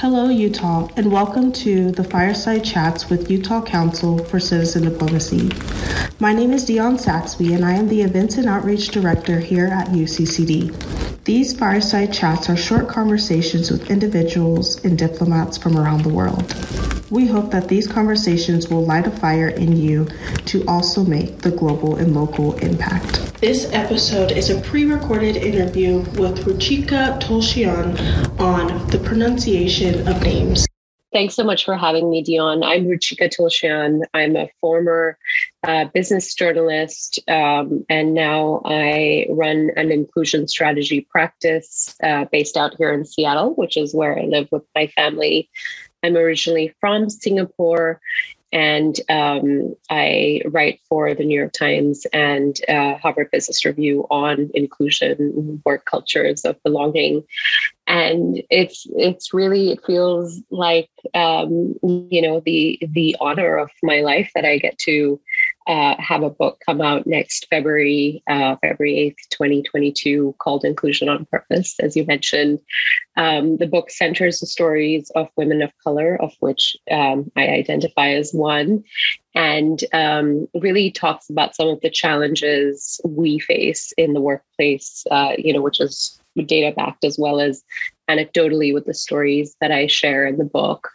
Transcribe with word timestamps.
Hello, 0.00 0.28
Utah, 0.28 0.86
and 0.94 1.10
welcome 1.10 1.50
to 1.50 1.90
the 1.90 2.04
Fireside 2.04 2.64
Chats 2.64 3.10
with 3.10 3.28
Utah 3.28 3.60
Council 3.60 4.16
for 4.26 4.38
Citizen 4.38 4.84
Diplomacy. 4.84 5.50
My 6.20 6.32
name 6.32 6.52
is 6.52 6.64
Dion 6.64 6.98
Saxby, 6.98 7.52
and 7.52 7.64
I 7.64 7.72
am 7.72 7.88
the 7.88 8.02
Events 8.02 8.38
and 8.38 8.46
Outreach 8.46 8.90
Director 8.90 9.40
here 9.40 9.66
at 9.66 9.88
UCCD. 9.88 11.24
These 11.24 11.58
fireside 11.58 12.12
chats 12.12 12.48
are 12.48 12.56
short 12.56 12.86
conversations 12.86 13.72
with 13.72 13.90
individuals 13.90 14.84
and 14.84 14.96
diplomats 14.96 15.58
from 15.58 15.76
around 15.76 16.04
the 16.04 16.14
world. 16.14 16.54
We 17.10 17.26
hope 17.26 17.50
that 17.52 17.68
these 17.68 17.86
conversations 17.86 18.68
will 18.68 18.84
light 18.84 19.06
a 19.06 19.10
fire 19.10 19.48
in 19.48 19.74
you 19.76 20.08
to 20.44 20.62
also 20.66 21.04
make 21.04 21.38
the 21.38 21.50
global 21.50 21.96
and 21.96 22.14
local 22.14 22.58
impact. 22.58 23.40
This 23.40 23.72
episode 23.72 24.30
is 24.30 24.50
a 24.50 24.60
pre 24.60 24.84
recorded 24.84 25.36
interview 25.36 26.00
with 26.20 26.44
Ruchika 26.44 27.18
Tulshyan 27.18 28.38
on 28.38 28.86
the 28.88 28.98
pronunciation 28.98 30.06
of 30.06 30.22
names. 30.22 30.66
Thanks 31.10 31.34
so 31.34 31.42
much 31.42 31.64
for 31.64 31.74
having 31.74 32.10
me, 32.10 32.22
Dion. 32.22 32.62
I'm 32.62 32.84
Ruchika 32.84 33.34
Tulshyan. 33.34 34.02
I'm 34.12 34.36
a 34.36 34.50
former 34.60 35.16
uh, 35.66 35.86
business 35.86 36.34
journalist, 36.34 37.18
um, 37.28 37.86
and 37.88 38.12
now 38.12 38.60
I 38.66 39.24
run 39.30 39.70
an 39.76 39.90
inclusion 39.90 40.46
strategy 40.46 41.06
practice 41.10 41.96
uh, 42.02 42.26
based 42.30 42.58
out 42.58 42.74
here 42.76 42.92
in 42.92 43.06
Seattle, 43.06 43.54
which 43.54 43.78
is 43.78 43.94
where 43.94 44.18
I 44.18 44.24
live 44.24 44.48
with 44.52 44.64
my 44.74 44.88
family. 44.88 45.48
I'm 46.08 46.16
originally 46.16 46.74
from 46.80 47.10
Singapore, 47.10 48.00
and 48.50 48.98
um, 49.10 49.74
I 49.90 50.40
write 50.46 50.80
for 50.88 51.12
the 51.14 51.24
New 51.24 51.38
York 51.38 51.52
Times 51.52 52.06
and 52.14 52.58
uh, 52.66 52.96
Harvard 52.96 53.30
Business 53.30 53.64
Review 53.64 54.06
on 54.10 54.50
inclusion, 54.54 55.60
work 55.66 55.84
cultures 55.84 56.46
of 56.46 56.62
belonging, 56.62 57.24
and 57.86 58.42
it's 58.48 58.86
it's 58.96 59.34
really 59.34 59.72
it 59.72 59.84
feels 59.84 60.40
like 60.50 60.88
um, 61.14 61.74
you 61.82 62.22
know 62.22 62.40
the 62.44 62.78
the 62.80 63.16
honor 63.20 63.58
of 63.58 63.70
my 63.82 64.00
life 64.00 64.30
that 64.34 64.46
I 64.46 64.56
get 64.56 64.78
to 64.78 65.20
uh, 65.68 65.94
have 65.98 66.22
a 66.22 66.30
book 66.30 66.60
come 66.64 66.80
out 66.80 67.06
next 67.06 67.46
February, 67.50 68.22
uh, 68.26 68.56
February 68.62 69.14
8th, 69.14 69.28
2022, 69.30 70.34
called 70.38 70.64
Inclusion 70.64 71.10
on 71.10 71.26
Purpose, 71.26 71.78
as 71.80 71.94
you 71.94 72.06
mentioned. 72.06 72.58
Um, 73.16 73.58
the 73.58 73.66
book 73.66 73.90
centers 73.90 74.40
the 74.40 74.46
stories 74.46 75.10
of 75.14 75.28
women 75.36 75.60
of 75.60 75.70
color, 75.84 76.16
of 76.22 76.32
which 76.40 76.74
um, 76.90 77.30
I 77.36 77.48
identify 77.48 78.08
as 78.08 78.32
one, 78.32 78.82
and 79.34 79.84
um, 79.92 80.48
really 80.54 80.90
talks 80.90 81.28
about 81.28 81.54
some 81.54 81.68
of 81.68 81.80
the 81.82 81.90
challenges 81.90 82.98
we 83.04 83.38
face 83.38 83.92
in 83.98 84.14
the 84.14 84.22
workplace, 84.22 85.04
uh, 85.10 85.32
you 85.36 85.52
know, 85.52 85.60
which 85.60 85.80
is 85.80 86.18
data 86.46 86.74
backed 86.74 87.04
as 87.04 87.18
well 87.18 87.40
as 87.40 87.62
anecdotally 88.08 88.72
with 88.72 88.86
the 88.86 88.94
stories 88.94 89.56
that 89.60 89.70
I 89.70 89.86
share 89.86 90.26
in 90.26 90.38
the 90.38 90.44
book 90.44 90.88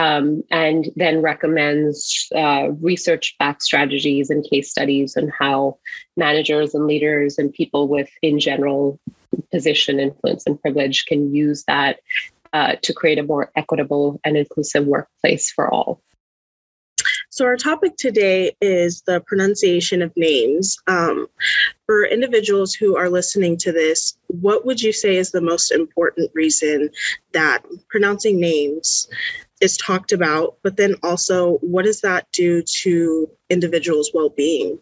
um, 0.00 0.42
and 0.50 0.88
then 0.96 1.20
recommends 1.20 2.26
uh, 2.34 2.70
research 2.80 3.36
backed 3.38 3.62
strategies 3.62 4.30
and 4.30 4.48
case 4.48 4.70
studies 4.70 5.14
on 5.14 5.28
how 5.28 5.76
managers 6.16 6.74
and 6.74 6.86
leaders 6.86 7.36
and 7.36 7.52
people 7.52 7.86
with, 7.86 8.08
in 8.22 8.40
general, 8.40 8.98
position, 9.52 10.00
influence, 10.00 10.44
and 10.46 10.60
privilege 10.62 11.04
can 11.04 11.34
use 11.34 11.64
that 11.64 11.98
uh, 12.54 12.76
to 12.80 12.94
create 12.94 13.18
a 13.18 13.22
more 13.22 13.50
equitable 13.56 14.18
and 14.24 14.38
inclusive 14.38 14.86
workplace 14.86 15.50
for 15.50 15.70
all. 15.70 16.00
So, 17.28 17.44
our 17.44 17.56
topic 17.56 17.96
today 17.98 18.56
is 18.62 19.02
the 19.02 19.20
pronunciation 19.20 20.00
of 20.00 20.12
names. 20.16 20.78
Um, 20.86 21.26
for 21.86 22.06
individuals 22.06 22.74
who 22.74 22.96
are 22.96 23.10
listening 23.10 23.56
to 23.58 23.72
this, 23.72 24.16
what 24.28 24.64
would 24.64 24.80
you 24.80 24.92
say 24.92 25.16
is 25.16 25.30
the 25.30 25.40
most 25.40 25.70
important 25.70 26.30
reason 26.34 26.90
that 27.32 27.62
pronouncing 27.88 28.40
names 28.40 29.08
is 29.60 29.76
talked 29.76 30.12
about, 30.12 30.56
but 30.62 30.76
then 30.76 30.94
also 31.02 31.58
what 31.58 31.84
does 31.84 32.00
that 32.00 32.26
do 32.32 32.62
to 32.82 33.30
individuals' 33.48 34.10
well 34.14 34.30
being? 34.30 34.78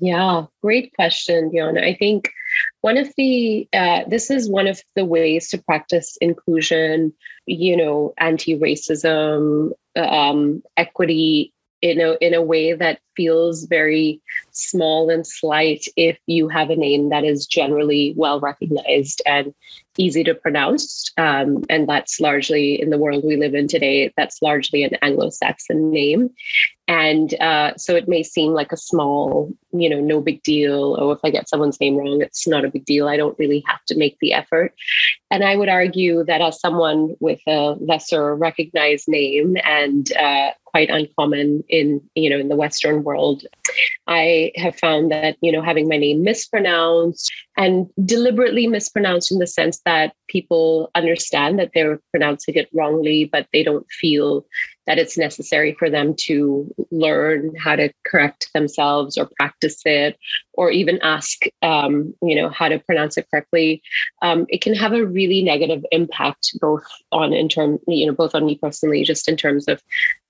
Yeah, 0.00 0.46
great 0.62 0.94
question, 0.94 1.50
Dion. 1.50 1.78
I 1.78 1.94
think 1.94 2.30
one 2.80 2.96
of 2.96 3.12
the 3.16 3.68
uh, 3.72 4.02
this 4.08 4.30
is 4.30 4.50
one 4.50 4.66
of 4.66 4.80
the 4.94 5.04
ways 5.04 5.48
to 5.50 5.58
practice 5.58 6.16
inclusion, 6.20 7.12
you 7.46 7.76
know, 7.76 8.12
anti-racism, 8.18 9.70
um, 9.96 10.62
equity 10.76 11.52
in 11.82 12.00
a 12.00 12.16
in 12.20 12.34
a 12.34 12.42
way 12.42 12.72
that 12.72 13.00
feels 13.16 13.64
very 13.64 14.20
small 14.52 15.10
and 15.10 15.26
slight 15.26 15.86
if 15.96 16.18
you 16.26 16.48
have 16.48 16.70
a 16.70 16.76
name 16.76 17.08
that 17.08 17.24
is 17.24 17.46
generally 17.46 18.14
well 18.16 18.40
recognized 18.40 19.22
and 19.26 19.54
easy 19.98 20.22
to 20.24 20.34
pronounce. 20.34 21.10
Um, 21.16 21.64
and 21.70 21.88
that's 21.88 22.20
largely 22.20 22.80
in 22.80 22.90
the 22.90 22.98
world 22.98 23.24
we 23.24 23.36
live 23.36 23.54
in 23.54 23.68
today, 23.68 24.12
that's 24.16 24.42
largely 24.42 24.82
an 24.82 24.94
Anglo 25.02 25.30
Saxon 25.30 25.90
name. 25.90 26.30
And 26.88 27.34
uh, 27.40 27.74
so 27.76 27.96
it 27.96 28.08
may 28.08 28.22
seem 28.22 28.52
like 28.52 28.70
a 28.70 28.76
small, 28.76 29.52
you 29.72 29.90
know, 29.90 30.00
no 30.00 30.20
big 30.20 30.42
deal. 30.42 30.96
Oh, 31.00 31.10
if 31.10 31.18
I 31.24 31.30
get 31.30 31.48
someone's 31.48 31.80
name 31.80 31.96
wrong, 31.96 32.22
it's 32.22 32.46
not 32.46 32.64
a 32.64 32.70
big 32.70 32.84
deal. 32.84 33.08
I 33.08 33.16
don't 33.16 33.38
really 33.38 33.64
have 33.66 33.84
to 33.86 33.96
make 33.96 34.18
the 34.20 34.32
effort. 34.32 34.72
And 35.30 35.42
I 35.42 35.56
would 35.56 35.68
argue 35.68 36.24
that 36.24 36.40
as 36.40 36.60
someone 36.60 37.16
with 37.18 37.40
a 37.48 37.74
lesser 37.80 38.36
recognized 38.36 39.08
name 39.08 39.56
and 39.64 40.12
uh, 40.16 40.50
quite 40.76 40.90
uncommon 40.90 41.64
in, 41.70 42.02
you 42.14 42.28
know, 42.28 42.38
in 42.38 42.50
the 42.50 42.56
Western 42.56 43.02
world, 43.02 43.44
I 44.06 44.52
have 44.56 44.76
found 44.76 45.10
that, 45.10 45.38
you 45.40 45.50
know, 45.50 45.62
having 45.62 45.88
my 45.88 45.96
name 45.96 46.22
mispronounced 46.22 47.32
and 47.56 47.88
deliberately 48.04 48.66
mispronounced 48.66 49.32
in 49.32 49.38
the 49.38 49.46
sense 49.46 49.80
that 49.86 50.12
people 50.28 50.90
understand 50.94 51.58
that 51.58 51.70
they're 51.74 52.00
pronouncing 52.10 52.54
it 52.54 52.68
wrongly, 52.72 53.24
but 53.24 53.46
they 53.52 53.62
don't 53.62 53.88
feel 53.90 54.46
that 54.86 54.98
it's 54.98 55.18
necessary 55.18 55.74
for 55.74 55.90
them 55.90 56.14
to 56.14 56.72
learn 56.90 57.54
how 57.56 57.74
to 57.74 57.92
correct 58.06 58.48
themselves 58.54 59.18
or 59.18 59.28
practice 59.36 59.82
it 59.84 60.16
or 60.54 60.70
even 60.70 60.98
ask 61.02 61.42
um, 61.62 62.14
you 62.22 62.34
know 62.36 62.48
how 62.48 62.68
to 62.68 62.78
pronounce 62.78 63.18
it 63.18 63.26
correctly. 63.30 63.82
Um, 64.22 64.46
it 64.48 64.60
can 64.60 64.74
have 64.74 64.92
a 64.92 65.04
really 65.04 65.42
negative 65.42 65.84
impact 65.90 66.56
both 66.60 66.86
on 67.12 67.32
in 67.32 67.48
term 67.48 67.78
you 67.88 68.06
know 68.06 68.12
both 68.12 68.34
on 68.34 68.46
me 68.46 68.58
personally 68.62 69.02
just 69.02 69.28
in 69.28 69.36
terms 69.36 69.66
of 69.68 69.82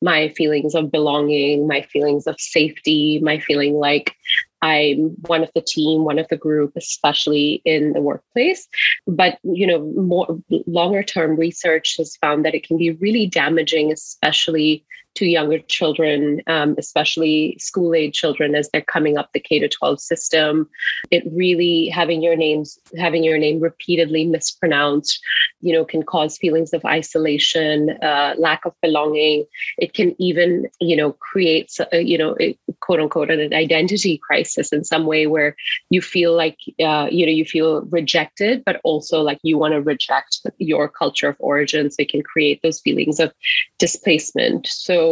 my 0.03 0.31
feelings 0.31 0.75
of 0.75 0.91
belonging 0.91 1.67
my 1.67 1.83
feelings 1.83 2.27
of 2.27 2.41
safety 2.41 3.21
my 3.23 3.39
feeling 3.39 3.75
like 3.75 4.17
I'm 4.63 5.11
one 5.27 5.43
of 5.43 5.51
the 5.55 5.61
team, 5.61 6.05
one 6.05 6.19
of 6.19 6.29
the 6.29 6.37
group, 6.37 6.73
especially 6.77 7.63
in 7.65 7.93
the 7.93 8.01
workplace. 8.01 8.67
But 9.07 9.39
you 9.43 9.67
know, 9.67 9.81
more 9.81 10.39
longer 10.67 11.03
term 11.03 11.37
research 11.37 11.97
has 11.99 12.17
found 12.17 12.45
that 12.45 12.55
it 12.55 12.67
can 12.67 12.79
be 12.79 12.93
really 12.93 13.27
damaging, 13.27 13.93
especially 13.93 14.85
to 15.17 15.27
younger 15.27 15.59
children, 15.59 16.43
um, 16.47 16.75
especially 16.79 17.57
school 17.59 17.95
age 17.95 18.15
children 18.15 18.55
as 18.55 18.69
they're 18.71 18.83
coming 18.83 19.19
up 19.19 19.31
the 19.33 19.41
K 19.41 19.59
to 19.59 19.69
12 19.69 20.01
system. 20.01 20.69
It 21.11 21.25
really 21.33 21.89
having 21.89 22.23
your 22.23 22.37
names, 22.37 22.79
having 22.99 23.25
your 23.25 23.39
name 23.39 23.61
repeatedly 23.61 24.27
mispronounced, 24.27 25.21
you 25.61 25.73
know, 25.73 25.85
can 25.85 26.03
cause 26.03 26.39
feelings 26.39 26.73
of 26.73 26.85
isolation, 26.85 27.91
uh, 28.03 28.35
lack 28.39 28.65
of 28.65 28.75
belonging. 28.83 29.45
It 29.79 29.95
can 29.95 30.15
even, 30.21 30.69
you 30.81 30.97
know, 30.97 31.13
create, 31.13 31.73
uh, 31.93 31.97
you 31.97 32.19
know, 32.19 32.37
quote 32.81 33.01
unquote, 33.01 33.31
an 33.31 33.55
identity 33.55 34.19
crisis 34.19 34.73
in 34.73 34.85
some 34.85 35.07
way 35.07 35.27
where 35.27 35.57
you 35.91 36.01
feel 36.03 36.37
like, 36.37 36.59
uh, 36.81 37.09
you 37.11 37.25
know, 37.27 37.33
you 37.33 37.45
feel 37.45 37.83
rejected, 37.87 38.63
but 38.65 38.81
also 38.85 39.23
like 39.23 39.39
you 39.43 39.59
want 39.59 39.73
to 39.73 39.81
reject 39.81 40.41
your 40.59 40.89
culture 40.89 41.29
of 41.29 41.37
origin. 41.39 41.91
So 41.91 42.03
it 42.03 42.11
can 42.11 42.23
create 42.23 42.61
those 42.63 42.81
feelings 42.81 43.19
of 43.21 43.33
displacement. 43.79 44.67
So 44.67 45.06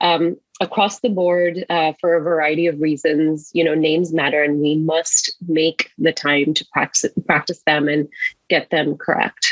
um, 0.00 0.36
across 0.60 1.00
the 1.00 1.08
board, 1.08 1.64
uh, 1.68 1.92
for 2.00 2.14
a 2.14 2.22
variety 2.22 2.66
of 2.66 2.80
reasons, 2.80 3.50
you 3.52 3.64
know, 3.64 3.74
names 3.74 4.12
matter, 4.12 4.42
and 4.42 4.60
we 4.60 4.76
must 4.76 5.34
make 5.48 5.90
the 5.98 6.12
time 6.12 6.54
to 6.54 6.66
practice 6.72 7.12
practice 7.26 7.62
them 7.66 7.88
and 7.88 8.08
get 8.48 8.70
them 8.70 8.96
correct. 8.96 9.44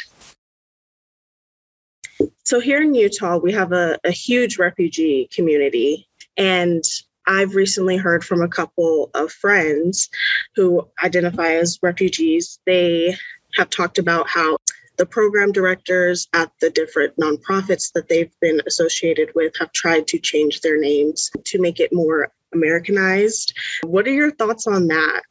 So 2.45 2.61
here 2.61 2.81
in 2.81 2.95
Utah, 2.95 3.39
we 3.39 3.53
have 3.53 3.73
a, 3.73 3.99
a 4.05 4.11
huge 4.11 4.59
refugee 4.59 5.29
community, 5.35 6.09
and 6.37 6.83
I've 7.27 7.55
recently 7.55 7.97
heard 7.97 8.25
from 8.25 8.43
a 8.43 8.49
couple 8.49 9.11
of 9.15 9.33
friends 9.33 10.09
who 10.55 10.87
identify 11.03 11.55
as 11.55 11.79
refugees. 11.83 12.59
They 12.67 13.17
have 13.55 13.71
talked 13.71 13.99
about 13.99 14.29
how 14.29 14.59
the 14.97 15.07
program 15.07 15.53
directors 15.53 16.29
at 16.35 16.51
the 16.61 16.71
different 16.71 17.17
nonprofits 17.17 17.93
that 17.95 18.09
they've 18.09 18.33
been 18.41 18.61
associated 18.67 19.31
with 19.35 19.53
have 19.59 19.73
tried 19.73 20.07
to 20.09 20.19
change 20.19 20.61
their 20.61 20.79
names 20.79 21.31
to 21.45 21.61
make 21.61 21.81
it 21.81 21.93
more 21.93 22.33
Americanized. 22.53 23.57
What 23.83 24.07
are 24.07 24.13
your 24.13 24.31
thoughts 24.31 24.67
on 24.67 24.87
that? 24.89 25.23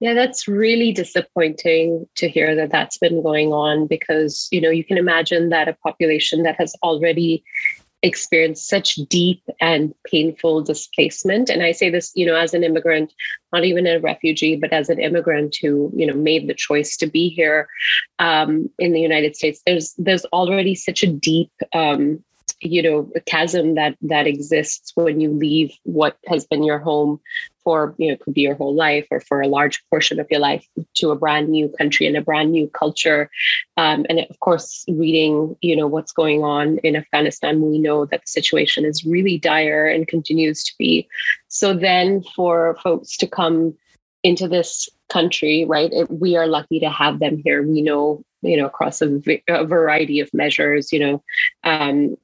Yeah, 0.00 0.14
that's 0.14 0.48
really 0.48 0.92
disappointing 0.92 2.06
to 2.16 2.28
hear 2.28 2.54
that 2.56 2.70
that's 2.70 2.96
been 2.96 3.22
going 3.22 3.52
on 3.52 3.86
because, 3.86 4.48
you 4.50 4.60
know, 4.60 4.70
you 4.70 4.82
can 4.82 4.96
imagine 4.96 5.50
that 5.50 5.68
a 5.68 5.74
population 5.74 6.42
that 6.44 6.56
has 6.58 6.74
already 6.82 7.44
experienced 8.02 8.68
such 8.68 8.94
deep 9.08 9.42
and 9.60 9.94
painful 10.06 10.62
displacement. 10.62 11.50
And 11.50 11.62
I 11.62 11.72
say 11.72 11.90
this, 11.90 12.12
you 12.14 12.24
know, 12.24 12.36
as 12.36 12.54
an 12.54 12.64
immigrant, 12.64 13.12
not 13.52 13.64
even 13.64 13.86
a 13.86 14.00
refugee, 14.00 14.56
but 14.56 14.72
as 14.72 14.88
an 14.88 15.00
immigrant 15.00 15.56
who, 15.60 15.92
you 15.94 16.06
know, 16.06 16.14
made 16.14 16.48
the 16.48 16.54
choice 16.54 16.96
to 16.98 17.06
be 17.06 17.28
here 17.28 17.68
um, 18.18 18.70
in 18.78 18.92
the 18.92 19.00
United 19.00 19.36
States. 19.36 19.60
There's 19.66 19.94
there's 19.98 20.24
already 20.26 20.74
such 20.74 21.02
a 21.02 21.06
deep 21.06 21.52
um, 21.74 22.24
you 22.60 22.82
know 22.82 23.10
a 23.14 23.20
chasm 23.20 23.74
that 23.74 23.96
that 24.02 24.26
exists 24.26 24.92
when 24.94 25.20
you 25.20 25.30
leave 25.30 25.72
what 25.84 26.16
has 26.26 26.44
been 26.44 26.62
your 26.62 26.78
home 26.78 27.20
for 27.62 27.94
you 27.98 28.10
know 28.10 28.16
could 28.16 28.34
be 28.34 28.42
your 28.42 28.54
whole 28.54 28.74
life 28.74 29.06
or 29.10 29.20
for 29.20 29.40
a 29.40 29.48
large 29.48 29.82
portion 29.90 30.18
of 30.18 30.26
your 30.30 30.40
life 30.40 30.66
to 30.94 31.10
a 31.10 31.16
brand 31.16 31.48
new 31.48 31.68
country 31.78 32.06
and 32.06 32.16
a 32.16 32.22
brand 32.22 32.50
new 32.50 32.68
culture. 32.68 33.30
Um, 33.76 34.06
and 34.08 34.20
of 34.20 34.40
course 34.40 34.84
reading 34.88 35.56
you 35.60 35.76
know 35.76 35.86
what's 35.86 36.12
going 36.12 36.42
on 36.42 36.78
in 36.78 36.96
afghanistan 36.96 37.62
we 37.62 37.78
know 37.78 38.06
that 38.06 38.22
the 38.22 38.26
situation 38.26 38.84
is 38.84 39.04
really 39.04 39.38
dire 39.38 39.86
and 39.86 40.06
continues 40.06 40.64
to 40.64 40.72
be. 40.78 41.08
So 41.48 41.74
then 41.74 42.22
for 42.34 42.76
folks 42.82 43.16
to 43.18 43.26
come 43.26 43.74
into 44.22 44.48
this 44.48 44.88
country 45.08 45.64
right 45.64 45.92
it, 45.92 46.10
we 46.10 46.36
are 46.36 46.46
lucky 46.46 46.80
to 46.80 46.90
have 46.90 47.18
them 47.18 47.40
here. 47.44 47.62
We 47.62 47.82
know 47.82 48.22
you 48.42 48.56
know 48.56 48.66
across 48.66 49.02
a, 49.02 49.20
a 49.48 49.66
variety 49.66 50.20
of 50.20 50.32
measures 50.32 50.92
you 50.92 50.98
know 50.98 51.22
um, 51.64 52.16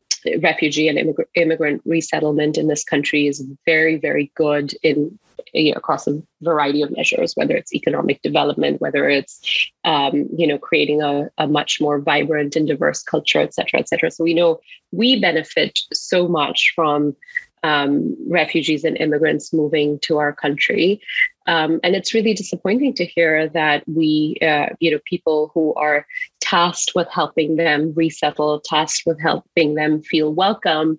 refugee 0.42 0.88
and 0.88 0.98
immigrant, 0.98 1.30
immigrant 1.34 1.82
resettlement 1.84 2.58
in 2.58 2.68
this 2.68 2.84
country 2.84 3.26
is 3.26 3.44
very, 3.64 3.96
very 3.96 4.32
good 4.34 4.74
in 4.82 5.18
you 5.52 5.72
know, 5.72 5.76
across 5.76 6.06
a 6.06 6.22
variety 6.42 6.82
of 6.82 6.94
measures, 6.96 7.34
whether 7.34 7.54
it's 7.54 7.74
economic 7.74 8.20
development, 8.22 8.80
whether 8.80 9.08
it's 9.08 9.70
um, 9.84 10.28
you 10.36 10.46
know 10.46 10.58
creating 10.58 11.02
a, 11.02 11.30
a 11.38 11.46
much 11.46 11.80
more 11.80 12.00
vibrant 12.00 12.56
and 12.56 12.66
diverse 12.66 13.02
culture, 13.02 13.40
et 13.40 13.54
cetera, 13.54 13.80
et 13.80 13.88
cetera. 13.88 14.10
So 14.10 14.24
we 14.24 14.34
know 14.34 14.60
we 14.92 15.20
benefit 15.20 15.78
so 15.92 16.28
much 16.28 16.72
from 16.74 17.16
um, 17.62 18.16
refugees 18.28 18.84
and 18.84 18.96
immigrants 18.96 19.52
moving 19.52 19.98
to 20.00 20.18
our 20.18 20.32
country. 20.32 21.00
Um, 21.48 21.80
and 21.82 21.94
it's 21.94 22.14
really 22.14 22.34
disappointing 22.34 22.94
to 22.94 23.04
hear 23.04 23.48
that 23.48 23.84
we, 23.88 24.36
uh, 24.42 24.70
you 24.80 24.90
know, 24.90 25.00
people 25.04 25.50
who 25.54 25.74
are 25.74 26.06
tasked 26.46 26.92
with 26.94 27.08
helping 27.10 27.56
them 27.56 27.92
resettle, 27.96 28.60
tasked 28.60 29.02
with 29.04 29.20
helping 29.20 29.74
them 29.74 30.00
feel 30.00 30.32
welcome, 30.32 30.98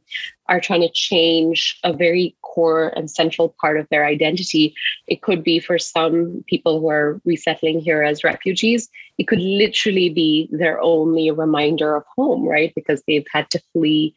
are 0.50 0.60
trying 0.60 0.82
to 0.82 0.92
change 0.94 1.80
a 1.86 1.94
very 1.94 2.36
core 2.42 2.92
and 2.98 3.10
central 3.10 3.56
part 3.62 3.80
of 3.80 3.88
their 3.90 4.06
identity. 4.06 4.74
It 5.08 5.22
could 5.22 5.44
be 5.44 5.60
for 5.60 5.80
some 5.80 6.44
people 6.48 6.82
who 6.82 6.90
are 6.90 7.22
resettling 7.26 7.80
here 7.80 8.04
as 8.04 8.26
refugees, 8.26 8.90
it 9.18 9.28
could 9.28 9.40
literally 9.40 10.10
be 10.10 10.50
their 10.52 10.82
only 10.82 11.32
reminder 11.32 11.96
of 11.96 12.04
home, 12.16 12.44
right? 12.44 12.74
Because 12.76 13.02
they've 13.08 13.26
had 13.32 13.50
to 13.52 13.62
flee 13.72 14.14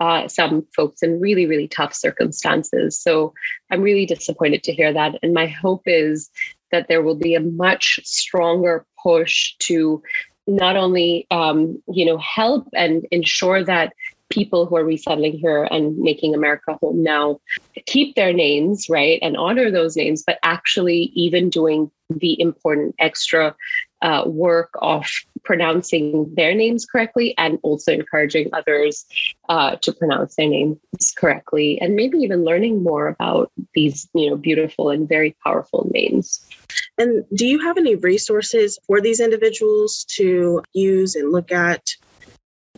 uh, 0.00 0.28
some 0.28 0.66
folks 0.76 1.02
in 1.02 1.20
really, 1.20 1.46
really 1.46 1.68
tough 1.68 1.94
circumstances. 1.94 3.00
So 3.00 3.32
I'm 3.70 3.80
really 3.80 4.06
disappointed 4.06 4.62
to 4.64 4.72
hear 4.72 4.92
that. 4.92 5.14
And 5.22 5.32
my 5.32 5.46
hope 5.46 5.82
is 5.86 6.30
that 6.72 6.88
there 6.88 7.02
will 7.02 7.14
be 7.14 7.34
a 7.34 7.40
much 7.40 8.00
stronger 8.04 8.84
push 9.02 9.54
to 9.60 10.02
not 10.46 10.76
only 10.76 11.26
um, 11.30 11.82
you 11.88 12.04
know 12.04 12.18
help 12.18 12.68
and 12.74 13.06
ensure 13.10 13.64
that 13.64 13.92
people 14.30 14.66
who 14.66 14.76
are 14.76 14.84
resettling 14.84 15.32
here 15.32 15.64
and 15.70 15.96
making 15.98 16.34
America 16.34 16.76
home 16.80 17.02
now 17.02 17.38
keep 17.86 18.16
their 18.16 18.32
names, 18.32 18.88
right, 18.88 19.18
and 19.22 19.36
honor 19.36 19.70
those 19.70 19.96
names, 19.96 20.24
but 20.26 20.38
actually 20.42 21.12
even 21.14 21.50
doing 21.50 21.90
the 22.10 22.40
important 22.40 22.94
extra 22.98 23.54
uh, 24.02 24.24
work 24.26 24.70
of 24.82 25.06
pronouncing 25.44 26.32
their 26.34 26.54
names 26.54 26.84
correctly 26.84 27.34
and 27.38 27.58
also 27.62 27.92
encouraging 27.92 28.48
others 28.52 29.06
uh, 29.48 29.76
to 29.76 29.92
pronounce 29.92 30.36
their 30.36 30.48
names 30.48 30.78
correctly 31.16 31.80
and 31.80 31.94
maybe 31.94 32.18
even 32.18 32.44
learning 32.44 32.82
more 32.82 33.08
about 33.08 33.50
these 33.74 34.08
you 34.14 34.28
know 34.28 34.36
beautiful 34.36 34.90
and 34.90 35.08
very 35.08 35.34
powerful 35.42 35.88
names 35.92 36.46
and 36.98 37.24
do 37.34 37.46
you 37.46 37.60
have 37.60 37.76
any 37.76 37.96
resources 37.96 38.78
for 38.86 39.00
these 39.00 39.20
individuals 39.20 40.04
to 40.16 40.62
use 40.72 41.14
and 41.16 41.32
look 41.32 41.50
at 41.50 41.82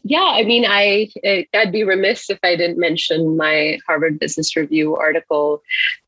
yeah, 0.09 0.35
I 0.35 0.45
mean, 0.45 0.65
I 0.65 1.11
I'd 1.53 1.73
be 1.73 1.83
remiss 1.83 2.31
if 2.31 2.39
I 2.45 2.55
didn't 2.55 2.79
mention 2.79 3.37
my 3.37 3.81
Harvard 3.89 4.21
Business 4.21 4.55
Review 4.55 4.95
article, 4.95 5.65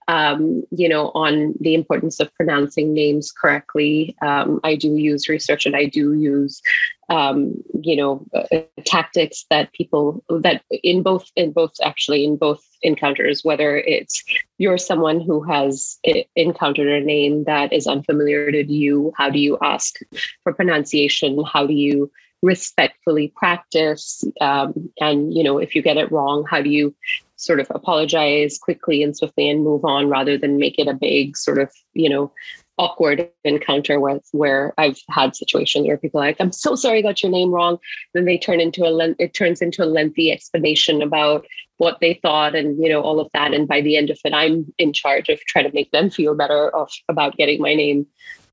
um, 0.06 0.62
you 0.70 0.88
know, 0.88 1.10
on 1.16 1.54
the 1.58 1.74
importance 1.74 2.20
of 2.20 2.32
pronouncing 2.34 2.94
names 2.94 3.32
correctly. 3.32 4.16
Um, 4.22 4.60
I 4.62 4.76
do 4.76 4.94
use 4.94 5.28
research, 5.28 5.66
and 5.66 5.74
I 5.74 5.86
do 5.86 6.12
use, 6.12 6.62
um, 7.08 7.54
you 7.82 7.96
know, 7.96 8.24
uh, 8.32 8.60
tactics 8.84 9.44
that 9.50 9.72
people 9.72 10.22
that 10.28 10.62
in 10.70 11.02
both 11.02 11.26
in 11.34 11.50
both 11.50 11.72
actually 11.82 12.24
in 12.24 12.36
both 12.36 12.62
encounters, 12.82 13.42
whether 13.42 13.78
it's 13.78 14.22
you're 14.58 14.78
someone 14.78 15.20
who 15.20 15.42
has 15.42 15.98
encountered 16.36 16.86
a 16.86 17.04
name 17.04 17.42
that 17.44 17.72
is 17.72 17.88
unfamiliar 17.88 18.52
to 18.52 18.72
you, 18.72 19.12
how 19.16 19.28
do 19.28 19.40
you 19.40 19.58
ask 19.60 19.98
for 20.44 20.52
pronunciation? 20.52 21.42
How 21.52 21.66
do 21.66 21.74
you 21.74 22.12
respectfully 22.43 23.32
practice 23.37 24.25
um, 24.40 24.90
and 25.00 25.35
you 25.35 25.43
know 25.43 25.58
if 25.58 25.75
you 25.75 25.82
get 25.82 25.96
it 25.96 26.11
wrong 26.12 26.44
how 26.49 26.62
do 26.62 26.70
you 26.70 26.94
sort 27.37 27.61
of 27.61 27.67
apologize 27.70 28.58
quickly 28.58 29.02
and 29.02 29.17
swiftly 29.17 29.49
and 29.49 29.64
move 29.64 29.85
on 29.85 30.08
rather 30.08 30.38
than 30.38 30.58
make 30.58 30.79
it 30.79 30.88
a 30.88 30.94
big 30.94 31.37
sort 31.37 31.58
of 31.58 31.70
you 31.94 32.08
know 32.08 32.32
awkward 32.79 33.29
encounter 33.44 34.00
where 34.00 34.20
where 34.32 34.73
I've 34.79 34.99
had 35.11 35.37
situations 35.37 35.87
where 35.87 35.99
people 35.99 36.20
are 36.20 36.26
like, 36.26 36.37
I'm 36.40 36.52
so 36.52 36.76
sorry 36.76 36.99
I 36.99 37.02
got 37.02 37.23
your 37.23 37.32
name 37.32 37.50
wrong. 37.50 37.79
Then 38.14 38.25
they 38.25 38.38
turn 38.38 38.61
into 38.61 38.84
a 38.84 39.14
it 39.19 39.34
turns 39.34 39.61
into 39.61 39.84
a 39.84 39.87
lengthy 39.87 40.32
explanation 40.32 41.02
about 41.02 41.46
what 41.76 41.99
they 42.00 42.14
thought 42.14 42.55
and 42.55 42.82
you 42.82 42.88
know 42.88 43.02
all 43.02 43.20
of 43.20 43.29
that. 43.34 43.52
And 43.52 43.69
by 43.69 43.81
the 43.81 43.96
end 43.96 44.11
of 44.11 44.19
it, 44.25 44.32
I'm 44.32 44.73
in 44.79 44.93
charge 44.93 45.29
of 45.29 45.41
trying 45.41 45.67
to 45.67 45.75
make 45.75 45.91
them 45.91 46.08
feel 46.08 46.34
better 46.34 46.75
of 46.75 46.91
about 47.08 47.37
getting 47.37 47.61
my 47.61 47.75
name 47.75 48.06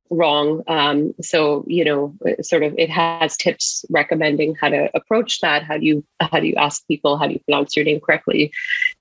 wrong. 0.10 0.64
Um, 0.68 1.14
so 1.22 1.64
you 1.68 1.84
know, 1.84 2.16
sort 2.42 2.64
of, 2.64 2.74
it 2.78 2.90
has 2.90 3.38
tips 3.38 3.86
recommending 3.90 4.56
how 4.56 4.70
to 4.70 4.90
approach 4.96 5.42
that. 5.42 5.64
How 5.64 5.78
do 5.78 5.86
you 5.86 6.06
how 6.20 6.40
do 6.40 6.48
you 6.48 6.56
ask 6.56 6.86
people 6.88 7.18
how 7.18 7.28
do 7.28 7.34
you 7.34 7.40
pronounce 7.48 7.76
your 7.76 7.86
name 7.86 8.00
correctly, 8.00 8.52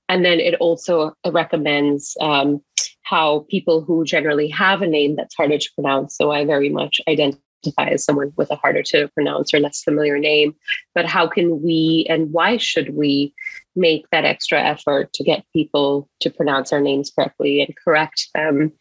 and 0.09 0.25
then 0.25 0.39
it 0.39 0.55
also 0.55 1.13
recommends 1.25 2.17
um, 2.21 2.61
how 3.03 3.45
people 3.49 3.81
who 3.81 4.03
generally 4.03 4.47
have 4.49 4.81
a 4.81 4.87
name 4.87 5.15
that's 5.15 5.35
harder 5.35 5.57
to 5.57 5.73
pronounce. 5.75 6.17
So 6.17 6.31
I 6.31 6.45
very 6.45 6.69
much 6.69 6.99
identify 7.07 7.41
as 7.89 8.03
someone 8.03 8.33
with 8.35 8.51
a 8.51 8.55
harder 8.55 8.83
to 8.83 9.07
pronounce 9.09 9.53
or 9.53 9.59
less 9.59 9.83
familiar 9.83 10.17
name. 10.17 10.55
But 10.93 11.05
how 11.05 11.27
can 11.27 11.61
we 11.61 12.05
and 12.09 12.31
why 12.31 12.57
should 12.57 12.95
we 12.95 13.33
make 13.75 14.05
that 14.11 14.25
extra 14.25 14.61
effort 14.61 15.11
to 15.13 15.23
get 15.23 15.45
people 15.53 16.09
to 16.21 16.29
pronounce 16.29 16.71
our 16.71 16.81
names 16.81 17.11
correctly 17.11 17.61
and 17.61 17.75
correct 17.83 18.29
them 18.33 18.71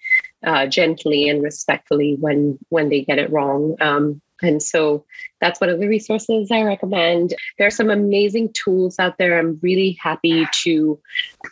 uh, 0.45 0.67
gently 0.67 1.29
and 1.29 1.43
respectfully 1.43 2.17
when 2.21 2.59
when 2.69 2.89
they 2.89 3.03
get 3.03 3.19
it 3.19 3.31
wrong. 3.33 3.77
Um, 3.81 4.21
and 4.43 4.63
so 4.63 5.05
that's 5.41 5.61
one 5.61 5.71
of 5.71 5.81
the 5.81 5.89
resources 5.89 6.51
I 6.51 6.63
recommend. 6.63 7.35
There 7.59 7.67
are 7.67 7.71
some 7.71 7.91
amazing 7.91 8.53
tools 8.53 8.99
out 8.99 9.17
there. 9.19 9.39
I'm 9.39 9.59
really 9.63 9.97
happy 10.03 10.47
to. 10.65 11.01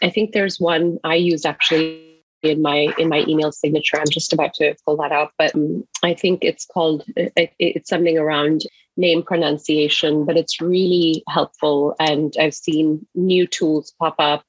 I 0.02 0.10
think 0.10 0.32
there's 0.32 0.60
one 0.60 0.98
I 1.04 1.14
used 1.14 1.46
actually 1.46 2.08
in 2.42 2.60
my 2.60 2.92
in 2.98 3.08
my 3.08 3.24
email 3.28 3.52
signature. 3.52 3.98
I'm 3.98 4.10
just 4.10 4.32
about 4.32 4.54
to 4.54 4.74
pull 4.84 4.96
that 4.98 5.12
out, 5.12 5.32
but 5.38 5.54
um, 5.54 5.84
I 6.02 6.14
think 6.14 6.40
it's 6.42 6.66
called 6.66 7.04
it, 7.16 7.52
it's 7.58 7.88
something 7.88 8.18
around 8.18 8.62
name 8.96 9.22
pronunciation, 9.22 10.24
but 10.24 10.36
it's 10.36 10.60
really 10.60 11.22
helpful. 11.28 11.94
And 11.98 12.34
I've 12.38 12.54
seen 12.54 13.06
new 13.14 13.46
tools 13.46 13.94
pop 13.98 14.16
up 14.18 14.44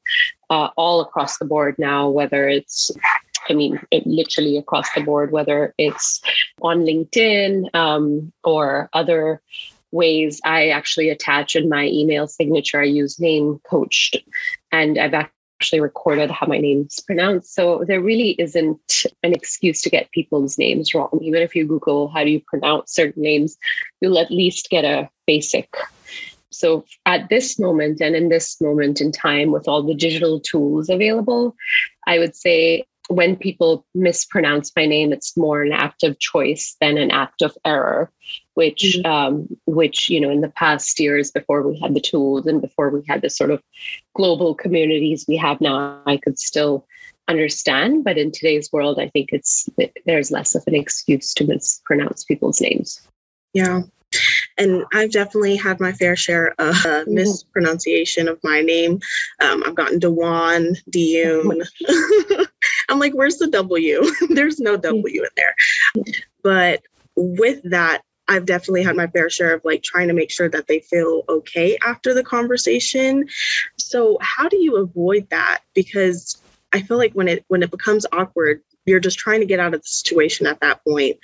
uh, 0.50 0.70
all 0.76 1.02
across 1.02 1.38
the 1.38 1.46
board 1.46 1.76
now, 1.78 2.10
whether 2.10 2.48
it's 2.48 2.92
I 3.50 3.54
mean, 3.54 3.80
literally 4.06 4.58
across 4.58 4.92
the 4.94 5.02
board, 5.02 5.32
whether 5.32 5.74
it's 5.78 6.22
on 6.62 6.82
LinkedIn 6.82 7.74
um, 7.76 8.32
or 8.44 8.90
other 8.94 9.42
ways. 9.92 10.42
I 10.44 10.70
actually 10.70 11.10
attach 11.10 11.56
in 11.56 11.70
my 11.70 11.86
email 11.86 12.28
signature, 12.28 12.82
I 12.82 12.86
use 12.86 13.20
name 13.20 13.60
coached, 13.70 14.18
and 14.72 14.98
I've 14.98 15.14
actually 15.14 15.80
recorded 15.80 16.32
how 16.32 16.48
my 16.48 16.58
name's 16.58 17.00
pronounced. 17.00 17.54
So 17.54 17.86
there 17.88 18.02
really 18.02 18.32
isn't 18.40 19.04
an 19.22 19.34
excuse 19.34 19.82
to 19.84 19.90
get 19.90 20.12
people's 20.12 20.58
names 20.58 20.94
wrong. 20.94 21.20
Even 21.22 21.42
if 21.42 21.56
you 21.56 21.66
Google 21.66 22.10
how 22.10 22.24
do 22.24 22.32
you 22.32 22.42
pronounce 22.48 22.94
certain 22.94 23.22
names, 23.22 23.56
you'll 24.02 24.18
at 24.18 24.32
least 24.32 24.70
get 24.70 24.84
a 24.84 25.10
basic 25.28 25.70
so 26.54 26.86
at 27.06 27.30
this 27.30 27.58
moment 27.58 28.00
and 28.00 28.16
in 28.16 28.30
this 28.30 28.62
moment 28.62 29.02
in 29.02 29.12
time 29.12 29.52
with 29.52 29.68
all 29.68 29.82
the 29.82 29.96
digital 29.96 30.40
tools 30.40 30.90
available 30.90 31.56
i 32.06 32.20
would 32.20 32.36
say 32.36 32.86
when 33.10 33.36
people 33.36 33.86
mispronounce 33.94 34.72
my 34.76 34.86
name, 34.86 35.12
it's 35.12 35.36
more 35.36 35.62
an 35.62 35.74
act 35.74 36.04
of 36.04 36.20
choice 36.20 36.76
than 36.80 36.98
an 36.98 37.12
act 37.12 37.42
of 37.42 37.56
error, 37.66 38.12
which, 38.54 38.98
mm-hmm. 38.98 39.06
um, 39.06 39.48
which 39.66 40.10
you 40.10 40.22
know, 40.22 40.30
in 40.30 40.42
the 40.42 40.50
past 40.50 41.00
years 41.00 41.32
before 41.32 41.68
we 41.68 41.80
had 41.80 41.94
the 41.94 42.02
tools 42.02 42.46
and 42.46 42.62
before 42.62 42.90
we 42.90 43.04
had 43.08 43.22
the 43.22 43.30
sort 43.30 43.52
of 43.52 43.62
global 44.16 44.56
communities 44.56 45.26
we 45.28 45.36
have 45.36 45.60
now, 45.60 46.02
I 46.06 46.18
could 46.18 46.40
still 46.40 46.88
understand. 47.28 48.04
But 48.04 48.18
in 48.18 48.32
today's 48.32 48.72
world, 48.72 49.00
I 49.00 49.10
think 49.10 49.30
it's 49.32 49.70
there's 50.06 50.32
less 50.32 50.56
of 50.56 50.64
an 50.68 50.76
excuse 50.76 51.34
to 51.36 51.46
mispronounce 51.46 52.24
people's 52.24 52.62
names. 52.62 53.02
Yeah. 53.54 53.82
And 54.58 54.84
I've 54.94 55.12
definitely 55.12 55.56
had 55.56 55.80
my 55.80 55.92
fair 55.92 56.16
share 56.16 56.54
of 56.60 56.86
uh, 56.86 57.04
mispronunciation 57.08 58.28
of 58.28 58.40
my 58.44 58.62
name. 58.62 59.00
Um, 59.42 59.64
I've 59.66 59.76
gotten 59.76 60.00
Dewan, 60.00 60.76
Diyun. 60.92 61.68
I'm 62.90 63.00
like, 63.00 63.14
where's 63.14 63.38
the 63.38 63.48
W? 63.48 64.04
There's 64.30 64.60
no 64.60 64.78
W 64.78 65.24
in 65.24 65.30
there. 65.36 65.56
But 66.44 66.84
with 67.16 67.62
that, 67.70 68.02
I've 68.28 68.46
definitely 68.46 68.84
had 68.84 68.96
my 68.96 69.08
fair 69.08 69.30
share 69.30 69.54
of 69.54 69.66
like 69.66 69.84
trying 69.84 70.08
to 70.08 70.14
make 70.14 70.32
sure 70.32 70.50
that 70.50 70.68
they 70.68 70.80
feel 70.80 71.24
okay 71.28 71.78
after 71.86 72.14
the 72.14 72.24
conversation. 72.24 73.28
So 73.78 74.18
how 74.22 74.48
do 74.48 74.58
you 74.58 74.78
avoid 74.78 75.30
that? 75.30 75.60
Because 75.74 76.42
I 76.72 76.82
feel 76.82 76.98
like 76.98 77.14
when 77.14 77.28
it 77.28 77.46
when 77.50 77.64
it 77.64 77.72
becomes 77.72 78.06
awkward, 78.12 78.62
you're 78.86 79.00
just 79.00 79.20
trying 79.20 79.42
to 79.42 79.46
get 79.46 79.60
out 79.60 79.74
of 79.74 79.82
the 79.82 79.88
situation 79.88 80.48
at 80.48 80.60
that 80.62 80.84
point. 80.84 81.18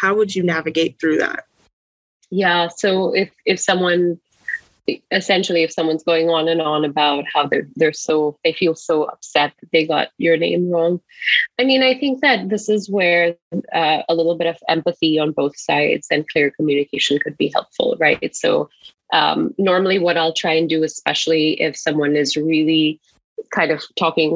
How 0.00 0.14
would 0.14 0.34
you 0.34 0.42
navigate 0.42 1.00
through 1.00 1.18
that? 1.18 1.44
Yeah. 2.30 2.68
So 2.68 3.14
if 3.14 3.30
if 3.46 3.58
someone 3.58 4.20
essentially 5.10 5.62
if 5.62 5.72
someone's 5.72 6.02
going 6.02 6.28
on 6.30 6.48
and 6.48 6.60
on 6.60 6.84
about 6.84 7.24
how 7.32 7.46
they're 7.46 7.68
they're 7.76 7.92
so 7.92 8.38
they 8.44 8.52
feel 8.52 8.74
so 8.74 9.04
upset 9.04 9.52
that 9.60 9.70
they 9.72 9.86
got 9.86 10.08
your 10.18 10.36
name 10.36 10.70
wrong. 10.70 11.00
I 11.58 11.64
mean 11.64 11.82
i 11.82 11.98
think 11.98 12.20
that 12.20 12.48
this 12.48 12.68
is 12.68 12.90
where 12.90 13.34
uh, 13.74 14.02
a 14.08 14.14
little 14.14 14.36
bit 14.36 14.46
of 14.46 14.56
empathy 14.68 15.18
on 15.18 15.32
both 15.32 15.56
sides 15.58 16.06
and 16.10 16.28
clear 16.28 16.50
communication 16.50 17.18
could 17.18 17.36
be 17.36 17.50
helpful 17.54 17.96
right? 17.98 18.34
So 18.34 18.68
um, 19.12 19.54
normally 19.58 19.98
what 19.98 20.18
i'll 20.18 20.34
try 20.34 20.52
and 20.52 20.68
do 20.68 20.82
especially 20.84 21.60
if 21.60 21.76
someone 21.76 22.14
is 22.14 22.36
really 22.36 23.00
kind 23.50 23.70
of 23.70 23.82
talking 23.96 24.30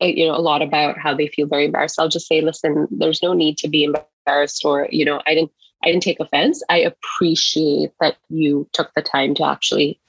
you 0.00 0.26
know 0.26 0.36
a 0.36 0.46
lot 0.50 0.62
about 0.62 0.96
how 0.98 1.14
they 1.14 1.28
feel 1.28 1.46
very 1.46 1.64
embarrassed 1.64 1.98
i'll 1.98 2.08
just 2.08 2.28
say 2.28 2.40
listen 2.40 2.86
there's 2.90 3.22
no 3.22 3.32
need 3.32 3.58
to 3.58 3.68
be 3.68 3.82
embarrassed 3.84 4.64
or 4.64 4.88
you 4.90 5.04
know 5.04 5.20
i 5.26 5.34
didn't 5.34 5.50
I 5.84 5.88
didn't 5.88 6.02
take 6.02 6.20
offense. 6.20 6.62
I 6.68 6.78
appreciate 6.78 7.92
that 8.00 8.16
you 8.28 8.68
took 8.72 8.92
the 8.94 9.02
time 9.02 9.34
to 9.36 9.44
actually 9.44 10.00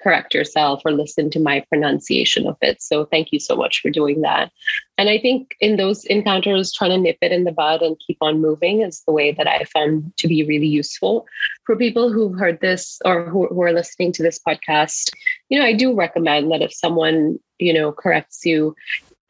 correct 0.00 0.32
yourself 0.32 0.80
or 0.84 0.92
listen 0.92 1.28
to 1.30 1.40
my 1.40 1.60
pronunciation 1.68 2.46
of 2.46 2.56
it. 2.62 2.80
So 2.80 3.04
thank 3.06 3.32
you 3.32 3.40
so 3.40 3.56
much 3.56 3.80
for 3.80 3.90
doing 3.90 4.20
that. 4.22 4.50
And 4.96 5.08
I 5.08 5.18
think 5.18 5.56
in 5.60 5.76
those 5.76 6.04
encounters, 6.04 6.72
trying 6.72 6.90
to 6.90 6.98
nip 6.98 7.18
it 7.20 7.32
in 7.32 7.44
the 7.44 7.52
bud 7.52 7.82
and 7.82 7.96
keep 8.06 8.18
on 8.20 8.40
moving 8.40 8.80
is 8.80 9.02
the 9.06 9.12
way 9.12 9.32
that 9.32 9.46
I 9.46 9.64
found 9.64 10.12
to 10.18 10.28
be 10.28 10.44
really 10.44 10.66
useful 10.66 11.26
for 11.64 11.76
people 11.76 12.12
who've 12.12 12.38
heard 12.38 12.60
this 12.60 13.00
or 13.04 13.24
who, 13.24 13.48
who 13.48 13.62
are 13.62 13.72
listening 13.72 14.12
to 14.12 14.22
this 14.22 14.38
podcast. 14.38 15.10
You 15.48 15.58
know, 15.58 15.66
I 15.66 15.72
do 15.72 15.94
recommend 15.94 16.52
that 16.52 16.62
if 16.62 16.72
someone, 16.72 17.38
you 17.58 17.72
know, 17.72 17.92
corrects 17.92 18.44
you, 18.44 18.76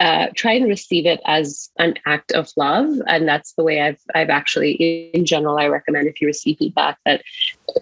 uh, 0.00 0.28
try 0.37 0.52
and 0.52 0.69
receive 0.69 1.07
it 1.07 1.21
as 1.25 1.71
an 1.78 1.95
act 2.07 2.33
of 2.33 2.50
love. 2.57 2.88
And 3.07 3.26
that's 3.26 3.52
the 3.55 3.64
way 3.64 3.81
i've 3.81 4.00
i've 4.14 4.31
actually 4.31 4.73
in 5.12 5.25
general 5.25 5.59
i 5.59 5.67
recommend 5.67 6.07
if 6.07 6.21
you 6.21 6.26
receive 6.26 6.59
feedback 6.59 6.99
that 7.05 7.23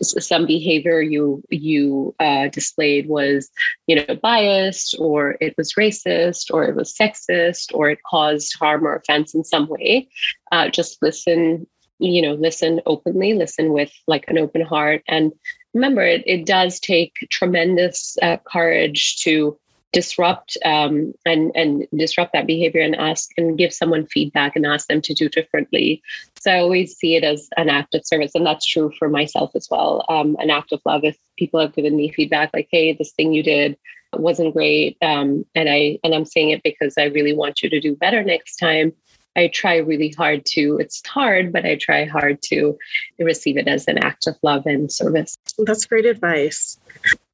some 0.02 0.46
behavior 0.46 1.00
you 1.00 1.42
you 1.50 2.14
uh, 2.20 2.48
displayed 2.48 3.08
was 3.08 3.50
you 3.86 3.96
know 3.96 4.14
biased 4.22 4.96
or 4.98 5.36
it 5.40 5.54
was 5.56 5.74
racist 5.74 6.52
or 6.52 6.64
it 6.64 6.74
was 6.74 6.94
sexist 6.94 7.72
or 7.74 7.90
it 7.90 7.98
caused 8.08 8.56
harm 8.58 8.86
or 8.86 8.96
offense 8.96 9.34
in 9.34 9.44
some 9.44 9.68
way. 9.68 10.08
Uh, 10.52 10.68
just 10.68 11.02
listen 11.02 11.66
you 11.98 12.20
know 12.20 12.34
listen 12.34 12.80
openly 12.86 13.34
listen 13.34 13.72
with 13.72 13.92
like 14.06 14.24
an 14.28 14.38
open 14.38 14.62
heart. 14.62 15.02
And 15.08 15.32
remember 15.74 16.02
it, 16.02 16.22
it 16.26 16.46
does 16.46 16.80
take 16.80 17.12
tremendous 17.30 18.16
uh, 18.22 18.38
courage 18.50 19.16
to 19.22 19.58
disrupt 19.96 20.58
um, 20.62 21.14
and 21.24 21.50
and 21.54 21.86
disrupt 21.96 22.34
that 22.34 22.46
behavior 22.46 22.82
and 22.82 22.94
ask 22.96 23.30
and 23.38 23.56
give 23.56 23.72
someone 23.72 24.04
feedback 24.04 24.54
and 24.54 24.66
ask 24.66 24.88
them 24.88 25.00
to 25.00 25.14
do 25.14 25.26
differently. 25.30 26.02
So 26.38 26.50
i 26.50 26.58
always 26.58 26.94
see 26.94 27.16
it 27.16 27.24
as 27.24 27.48
an 27.56 27.70
act 27.70 27.94
of 27.94 28.06
service 28.06 28.34
and 28.34 28.44
that's 28.44 28.66
true 28.66 28.92
for 28.98 29.08
myself 29.08 29.52
as 29.54 29.68
well. 29.70 30.04
Um, 30.10 30.36
an 30.38 30.50
act 30.50 30.70
of 30.72 30.82
love. 30.84 31.02
If 31.02 31.16
people 31.38 31.60
have 31.60 31.74
given 31.74 31.96
me 31.96 32.12
feedback 32.12 32.50
like 32.52 32.68
hey 32.70 32.92
this 32.92 33.12
thing 33.12 33.32
you 33.32 33.42
did 33.42 33.78
wasn't 34.12 34.54
great 34.54 34.96
um, 35.02 35.44
and 35.54 35.68
i 35.68 35.98
and 36.04 36.14
i'm 36.14 36.24
saying 36.24 36.50
it 36.50 36.62
because 36.62 36.94
i 36.98 37.04
really 37.04 37.34
want 37.34 37.62
you 37.62 37.68
to 37.68 37.80
do 37.80 37.94
better 37.96 38.22
next 38.22 38.56
time 38.56 38.92
I 39.36 39.48
try 39.48 39.76
really 39.76 40.14
hard 40.16 40.44
to, 40.46 40.78
it's 40.78 41.06
hard, 41.06 41.52
but 41.52 41.64
I 41.64 41.76
try 41.76 42.04
hard 42.04 42.40
to 42.44 42.76
receive 43.18 43.56
it 43.56 43.68
as 43.68 43.86
an 43.86 43.98
act 43.98 44.26
of 44.26 44.36
love 44.42 44.66
and 44.66 44.90
service. 44.90 45.36
That's 45.58 45.86
great 45.86 46.06
advice. 46.06 46.78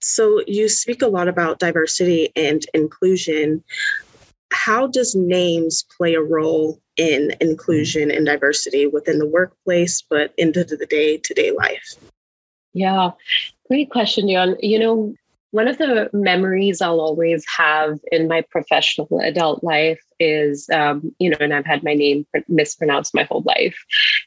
So, 0.01 0.43
you 0.47 0.69
speak 0.69 1.01
a 1.01 1.07
lot 1.07 1.29
about 1.29 1.61
diversity 1.61 2.31
and 2.35 2.67
inclusion. 2.75 3.63
How 4.53 4.89
does 4.89 5.15
names 5.15 5.85
play 5.97 6.15
a 6.15 6.23
role 6.23 6.81
in 6.97 7.33
inclusion 7.41 8.11
and 8.11 8.27
diversity 8.27 8.87
within 8.87 9.19
the 9.19 9.27
workplace, 9.27 10.03
but 10.03 10.35
into 10.37 10.65
the 10.65 10.87
day 10.87 11.19
to 11.19 11.35
day 11.35 11.53
life? 11.53 11.95
Yeah, 12.75 13.11
great 13.69 13.91
question, 13.91 14.29
Jan. 14.29 14.57
You 14.61 14.79
know, 14.79 15.15
one 15.53 15.69
of 15.69 15.77
the 15.77 16.09
memories 16.15 16.81
I'll 16.81 17.01
always 17.01 17.45
have 17.57 17.99
in 18.11 18.27
my 18.27 18.41
professional 18.51 19.21
adult 19.23 19.63
life 19.63 20.01
is, 20.19 20.69
um, 20.71 21.15
you 21.19 21.29
know, 21.29 21.37
and 21.41 21.53
I've 21.53 21.67
had 21.67 21.85
my 21.85 21.93
name 21.93 22.27
mispronounced 22.49 23.15
my 23.15 23.25
whole 23.25 23.43
life, 23.43 23.77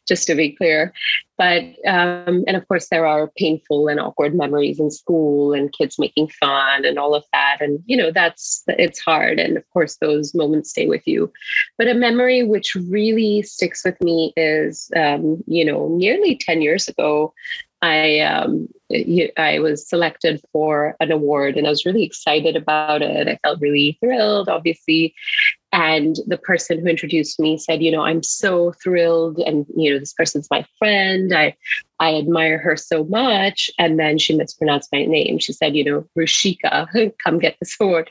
just 0.07 0.27
to 0.27 0.35
be 0.35 0.55
clear. 0.55 0.93
But, 1.37 1.63
um, 1.87 2.43
and 2.47 2.55
of 2.55 2.67
course, 2.67 2.89
there 2.89 3.07
are 3.07 3.31
painful 3.37 3.87
and 3.87 3.99
awkward 3.99 4.35
memories 4.35 4.79
in 4.79 4.91
school 4.91 5.51
and 5.51 5.73
kids 5.73 5.97
making 5.97 6.29
fun 6.29 6.85
and 6.85 6.99
all 6.99 7.15
of 7.15 7.23
that. 7.33 7.57
And, 7.59 7.79
you 7.87 7.97
know, 7.97 8.11
that's, 8.11 8.63
it's 8.67 8.99
hard. 8.99 9.39
And 9.39 9.57
of 9.57 9.67
course, 9.71 9.97
those 9.97 10.35
moments 10.35 10.69
stay 10.69 10.87
with 10.87 11.07
you. 11.07 11.33
But 11.77 11.87
a 11.87 11.95
memory 11.95 12.43
which 12.43 12.75
really 12.75 13.41
sticks 13.41 13.83
with 13.83 13.99
me 13.99 14.31
is, 14.37 14.91
um, 14.95 15.43
you 15.47 15.65
know, 15.65 15.89
nearly 15.89 16.35
10 16.35 16.61
years 16.61 16.87
ago, 16.87 17.33
I 17.85 18.19
um, 18.21 18.67
I 19.37 19.59
was 19.59 19.87
selected 19.87 20.41
for 20.51 20.95
an 20.99 21.11
award 21.11 21.55
and 21.55 21.67
I 21.67 21.69
was 21.69 21.85
really 21.85 22.03
excited 22.03 22.55
about 22.55 23.03
it. 23.03 23.27
I 23.27 23.37
felt 23.43 23.61
really 23.61 23.97
thrilled, 23.99 24.49
obviously. 24.49 25.13
And 25.71 26.15
the 26.25 26.37
person 26.37 26.79
who 26.79 26.87
introduced 26.87 27.39
me 27.39 27.57
said, 27.57 27.83
you 27.83 27.91
know, 27.91 28.01
I'm 28.01 28.23
so 28.23 28.73
thrilled. 28.83 29.39
And, 29.39 29.65
you 29.75 29.91
know, 29.91 29.99
this 29.99 30.13
person's 30.13 30.47
my 30.49 30.65
friend. 30.79 31.35
I, 31.35 31.55
I 31.99 32.15
admire 32.15 32.57
her 32.59 32.77
so 32.77 33.03
much. 33.05 33.69
And 33.77 33.99
then 33.99 34.17
she 34.17 34.35
mispronounced 34.35 34.89
my 34.93 35.05
name. 35.05 35.37
She 35.37 35.53
said, 35.53 35.75
you 35.75 35.83
know, 35.83 36.07
Rushika, 36.17 36.87
come 37.23 37.39
get 37.39 37.57
this 37.59 37.75
award. 37.79 38.09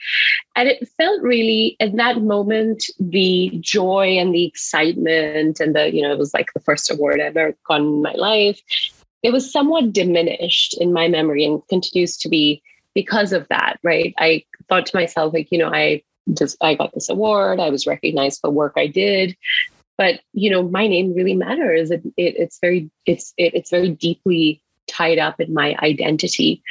And 0.55 0.69
it 0.69 0.89
felt 0.97 1.23
really, 1.23 1.77
in 1.81 1.97
that 1.97 2.23
moment, 2.23 2.85
the 3.01 3.51
joy 3.61 4.19
and 4.19 4.35
the 4.35 4.45
excitement 4.45 5.59
and 5.59 5.75
the, 5.75 5.93
you 5.93 6.03
know, 6.03 6.13
it 6.13 6.19
was 6.19 6.35
like 6.35 6.53
the 6.53 6.61
first 6.61 6.91
award 6.91 7.21
I've 7.21 7.37
ever 7.37 7.57
gotten 7.67 7.87
in 7.87 8.03
my 8.03 8.13
life 8.13 8.61
it 9.25 9.33
was 9.33 9.51
somewhat 9.51 9.93
diminished 9.93 10.77
in 10.81 10.93
my 10.93 11.09
memory 11.09 11.45
and 11.45 11.67
continues 11.69 12.17
to 12.19 12.29
be 12.29 12.63
because 12.95 13.33
of 13.33 13.49
that, 13.49 13.79
right? 13.83 14.15
I 14.19 14.45
thought 14.69 14.87
to 14.87 14.97
myself, 14.97 15.33
like, 15.33 15.51
you 15.51 15.59
know, 15.59 15.73
I 15.73 16.03
just 16.35 16.57
I 16.61 16.75
got 16.75 16.93
this 16.95 17.09
award, 17.09 17.59
I 17.59 17.71
was 17.71 17.87
recognized 17.87 18.41
for 18.41 18.51
work 18.51 18.75
I 18.77 18.87
did. 18.87 19.37
But 19.97 20.21
you 20.33 20.51
know, 20.51 20.63
my 20.63 20.87
name 20.87 21.15
really 21.15 21.35
matters. 21.35 21.91
It, 21.91 22.03
it 22.17 22.37
it's 22.37 22.59
very 22.61 22.91
it's 23.07 23.33
it, 23.39 23.55
it's 23.55 23.71
very 23.71 23.91
deeply 23.91 24.61
tied 24.87 25.19
up 25.19 25.41
in 25.41 25.55
my 25.55 25.75
identity. 25.83 26.63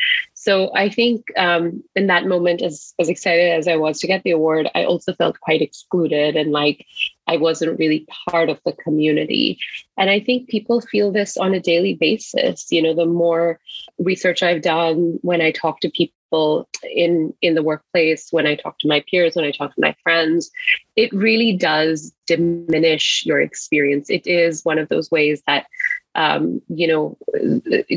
So 0.44 0.76
I 0.76 0.90
think 0.90 1.24
um, 1.38 1.82
in 1.96 2.08
that 2.08 2.26
moment, 2.26 2.62
as 2.62 2.94
as 3.00 3.08
excited 3.08 3.50
as 3.54 3.66
I 3.66 3.78
was 3.78 3.98
to 4.00 4.08
get 4.08 4.24
the 4.24 4.32
award, 4.32 4.70
I 4.76 4.84
also 4.84 5.14
felt 5.14 5.40
quite 5.40 5.62
excluded 5.62 6.36
and 6.36 6.52
like 6.52 6.86
I 7.28 7.38
wasn't 7.38 7.80
really 7.80 8.06
part 8.30 8.50
of 8.50 8.60
the 8.66 8.74
community. 8.74 9.58
And 9.98 10.10
I 10.10 10.20
think 10.20 10.50
people 10.50 10.82
feel 10.82 11.14
this 11.14 11.38
on 11.38 11.54
a 11.54 11.62
daily 11.62 11.94
basis. 11.94 12.68
You 12.70 12.82
know, 12.82 12.94
the 12.94 13.06
more 13.06 13.58
research 14.00 14.44
I've 14.44 14.62
done 14.62 15.18
when 15.22 15.40
I 15.40 15.52
talk 15.52 15.80
to 15.80 15.90
people 15.90 16.68
in 16.94 17.34
in 17.42 17.56
the 17.56 17.64
workplace, 17.64 18.28
when 18.32 18.46
I 18.46 18.56
talk 18.56 18.80
to 18.80 18.88
my 18.90 19.02
peers, 19.10 19.38
when 19.38 19.46
I 19.46 19.52
talk 19.52 19.74
to 19.74 19.82
my 19.82 19.96
friends, 20.04 20.52
it 20.98 21.14
really 21.14 21.56
does 21.56 22.14
diminish 22.28 23.24
your 23.26 23.40
experience. 23.40 24.10
It 24.10 24.28
is 24.28 24.66
one 24.66 24.78
of 24.78 24.90
those 24.90 25.10
ways 25.10 25.42
that 25.48 25.68
um, 26.16 26.62
you 26.68 26.88
know, 26.88 27.18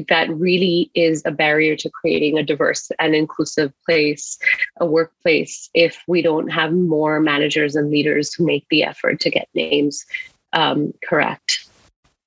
that 0.09 0.27
really 0.31 0.91
is 0.95 1.23
a 1.25 1.31
barrier 1.31 1.77
to 1.77 1.91
creating 1.91 2.39
a 2.39 2.43
diverse 2.43 2.91
and 2.99 3.15
inclusive 3.15 3.73
place, 3.85 4.39
a 4.79 4.87
workplace, 4.87 5.69
if 5.75 6.03
we 6.09 6.23
don't 6.23 6.49
have 6.49 6.73
more 6.73 7.21
managers 7.21 7.77
and 7.77 7.91
leaders 7.91 8.33
who 8.33 8.47
make 8.47 8.67
the 8.71 8.83
effort 8.83 9.21
to 9.21 9.31
get 9.31 9.49
names 9.55 10.05
um, 10.53 10.93
correct. 11.07 11.69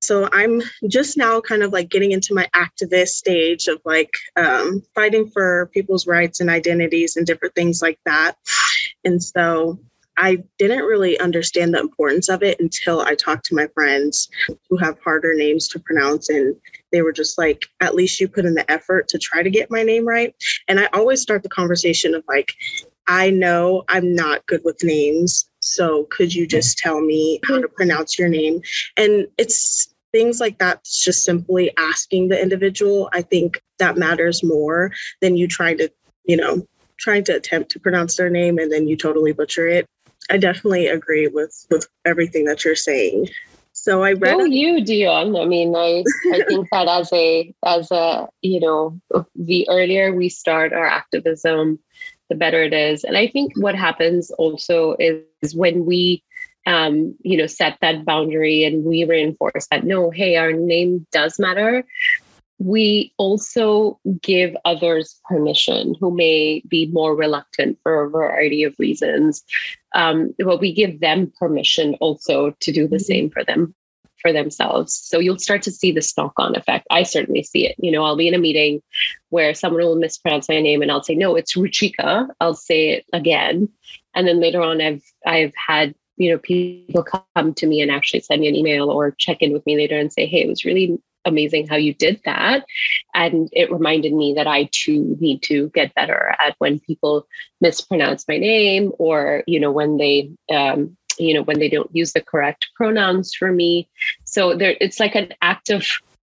So 0.01 0.29
I'm 0.31 0.61
just 0.87 1.17
now 1.17 1.41
kind 1.41 1.61
of 1.61 1.73
like 1.73 1.89
getting 1.89 2.13
into 2.13 2.33
my 2.33 2.47
activist 2.55 3.09
stage 3.09 3.67
of 3.67 3.81
like 3.83 4.13
um, 4.37 4.81
fighting 4.95 5.27
for 5.29 5.69
people's 5.73 6.07
rights 6.07 6.39
and 6.39 6.49
identities 6.49 7.17
and 7.17 7.25
different 7.25 7.53
things 7.53 7.81
like 7.81 7.99
that. 8.05 8.35
And 9.03 9.21
so 9.21 9.79
I 10.19 10.43
didn't 10.57 10.83
really 10.83 11.17
understand 11.19 11.73
the 11.73 11.79
importance 11.79 12.27
of 12.29 12.43
it 12.43 12.59
until 12.59 13.01
I 13.01 13.15
talked 13.15 13.45
to 13.45 13.55
my 13.55 13.67
friends 13.73 14.29
who 14.69 14.75
have 14.77 14.99
harder 15.01 15.33
names 15.33 15.67
to 15.69 15.79
pronounce. 15.79 16.29
And 16.29 16.55
they 16.91 17.01
were 17.01 17.13
just 17.13 17.37
like, 17.37 17.65
at 17.79 17.95
least 17.95 18.19
you 18.19 18.27
put 18.27 18.45
in 18.45 18.53
the 18.53 18.69
effort 18.69 19.07
to 19.09 19.17
try 19.17 19.41
to 19.41 19.49
get 19.49 19.71
my 19.71 19.81
name 19.81 20.05
right. 20.05 20.35
And 20.67 20.79
I 20.79 20.89
always 20.93 21.21
start 21.21 21.41
the 21.43 21.49
conversation 21.49 22.13
of 22.13 22.23
like, 22.27 22.53
I 23.07 23.29
know 23.29 23.83
I'm 23.87 24.13
not 24.13 24.45
good 24.45 24.61
with 24.65 24.83
names. 24.83 25.49
So 25.61 26.05
could 26.11 26.35
you 26.35 26.45
just 26.45 26.77
tell 26.77 26.99
me 26.99 27.39
how 27.45 27.59
to 27.61 27.69
pronounce 27.69 28.19
your 28.19 28.29
name? 28.29 28.61
And 28.97 29.25
it's 29.37 29.93
things 30.11 30.41
like 30.41 30.59
that, 30.59 30.83
just 30.83 31.23
simply 31.23 31.71
asking 31.77 32.27
the 32.27 32.41
individual, 32.41 33.09
I 33.13 33.21
think 33.21 33.61
that 33.79 33.97
matters 33.97 34.43
more 34.43 34.91
than 35.21 35.37
you 35.37 35.47
trying 35.47 35.77
to, 35.77 35.89
you 36.25 36.35
know, 36.35 36.67
trying 36.97 37.23
to 37.23 37.35
attempt 37.35 37.71
to 37.71 37.79
pronounce 37.79 38.17
their 38.17 38.29
name 38.29 38.57
and 38.57 38.71
then 38.71 38.87
you 38.87 38.97
totally 38.97 39.31
butcher 39.31 39.67
it. 39.67 39.87
I 40.29 40.37
definitely 40.37 40.87
agree 40.87 41.27
with 41.27 41.65
with 41.69 41.87
everything 42.05 42.45
that 42.45 42.63
you're 42.63 42.75
saying. 42.75 43.29
So 43.73 44.03
I 44.03 44.13
read. 44.13 44.35
Oh, 44.35 44.43
you, 44.45 44.83
Dion. 44.83 45.35
I 45.35 45.45
mean, 45.45 45.75
I 45.75 46.03
I 46.33 46.43
think 46.47 46.67
that 46.71 46.87
as 46.87 47.11
a 47.13 47.53
as 47.65 47.91
a 47.91 48.27
you 48.41 48.59
know, 48.59 48.99
the 49.35 49.67
earlier 49.69 50.13
we 50.13 50.29
start 50.29 50.73
our 50.73 50.85
activism, 50.85 51.79
the 52.29 52.35
better 52.35 52.63
it 52.63 52.73
is. 52.73 53.03
And 53.03 53.17
I 53.17 53.27
think 53.27 53.53
what 53.57 53.75
happens 53.75 54.31
also 54.31 54.95
is, 54.99 55.23
is 55.41 55.55
when 55.55 55.85
we 55.85 56.23
um, 56.65 57.15
you 57.21 57.37
know, 57.37 57.47
set 57.47 57.77
that 57.81 58.05
boundary 58.05 58.63
and 58.63 58.83
we 58.83 59.03
reinforce 59.03 59.67
that 59.71 59.85
no, 59.85 60.11
hey, 60.11 60.35
our 60.35 60.51
name 60.51 61.07
does 61.11 61.39
matter 61.39 61.83
we 62.59 63.13
also 63.17 63.99
give 64.21 64.55
others 64.65 65.19
permission 65.27 65.95
who 65.99 66.11
may 66.11 66.61
be 66.67 66.87
more 66.87 67.15
reluctant 67.15 67.79
for 67.81 68.03
a 68.03 68.09
variety 68.09 68.63
of 68.63 68.75
reasons. 68.77 69.43
Um, 69.95 70.35
but 70.37 70.59
we 70.59 70.73
give 70.73 70.99
them 70.99 71.31
permission 71.39 71.95
also 71.95 72.51
to 72.59 72.71
do 72.71 72.87
the 72.87 72.97
mm-hmm. 72.97 73.03
same 73.03 73.29
for 73.29 73.43
them 73.43 73.73
for 74.21 74.33
themselves. 74.33 74.93
So 74.93 75.19
you'll 75.19 75.39
start 75.39 75.61
to 75.63 75.71
see 75.71 75.93
this 75.93 76.15
knock-on 76.17 76.53
effect. 76.57 76.85
I 76.91 77.03
certainly 77.03 77.43
see 77.43 77.65
it. 77.65 77.75
You 77.79 77.91
know 77.91 78.03
i'll 78.03 78.17
be 78.17 78.27
in 78.27 78.33
a 78.33 78.37
meeting 78.39 78.81
where 79.29 79.53
someone 79.53 79.81
will 79.81 79.95
mispronounce 79.95 80.49
my 80.49 80.59
name 80.59 80.81
and 80.81 80.91
i'll 80.91 81.03
say 81.03 81.15
no 81.15 81.35
it's 81.35 81.55
ruchika. 81.55 82.27
I'll 82.41 82.53
say 82.53 82.89
it 82.89 83.05
again. 83.13 83.69
And 84.13 84.27
then 84.27 84.41
later 84.41 84.61
on 84.61 84.81
i've 84.81 85.03
i've 85.25 85.53
had 85.55 85.95
you 86.17 86.29
know 86.29 86.37
people 86.37 87.03
come 87.03 87.53
to 87.53 87.65
me 87.65 87.79
and 87.81 87.89
actually 87.89 88.19
send 88.19 88.41
me 88.41 88.49
an 88.49 88.55
email 88.55 88.89
or 88.89 89.11
check 89.11 89.41
in 89.41 89.53
with 89.53 89.65
me 89.65 89.77
later 89.77 89.97
and 89.97 90.11
say 90.11 90.25
hey 90.25 90.41
it 90.41 90.49
was 90.49 90.65
really 90.65 90.99
amazing 91.29 91.67
how 91.67 91.77
you 91.77 91.93
did 91.93 92.19
that. 92.25 92.65
And 93.13 93.49
it 93.53 93.71
reminded 93.71 94.13
me 94.13 94.33
that 94.33 94.47
I 94.47 94.69
too 94.71 95.15
need 95.19 95.41
to 95.43 95.69
get 95.69 95.95
better 95.95 96.35
at 96.45 96.55
when 96.59 96.79
people 96.79 97.27
mispronounce 97.61 98.27
my 98.27 98.37
name 98.37 98.91
or, 98.99 99.43
you 99.47 99.59
know, 99.59 99.71
when 99.71 99.97
they, 99.97 100.31
um, 100.51 100.97
you 101.17 101.33
know, 101.33 101.43
when 101.43 101.59
they 101.59 101.69
don't 101.69 101.93
use 101.95 102.13
the 102.13 102.21
correct 102.21 102.67
pronouns 102.75 103.33
for 103.33 103.51
me. 103.51 103.89
So 104.25 104.55
there, 104.55 104.75
it's 104.81 104.99
like 104.99 105.15
an 105.15 105.33
act 105.41 105.69
of 105.69 105.85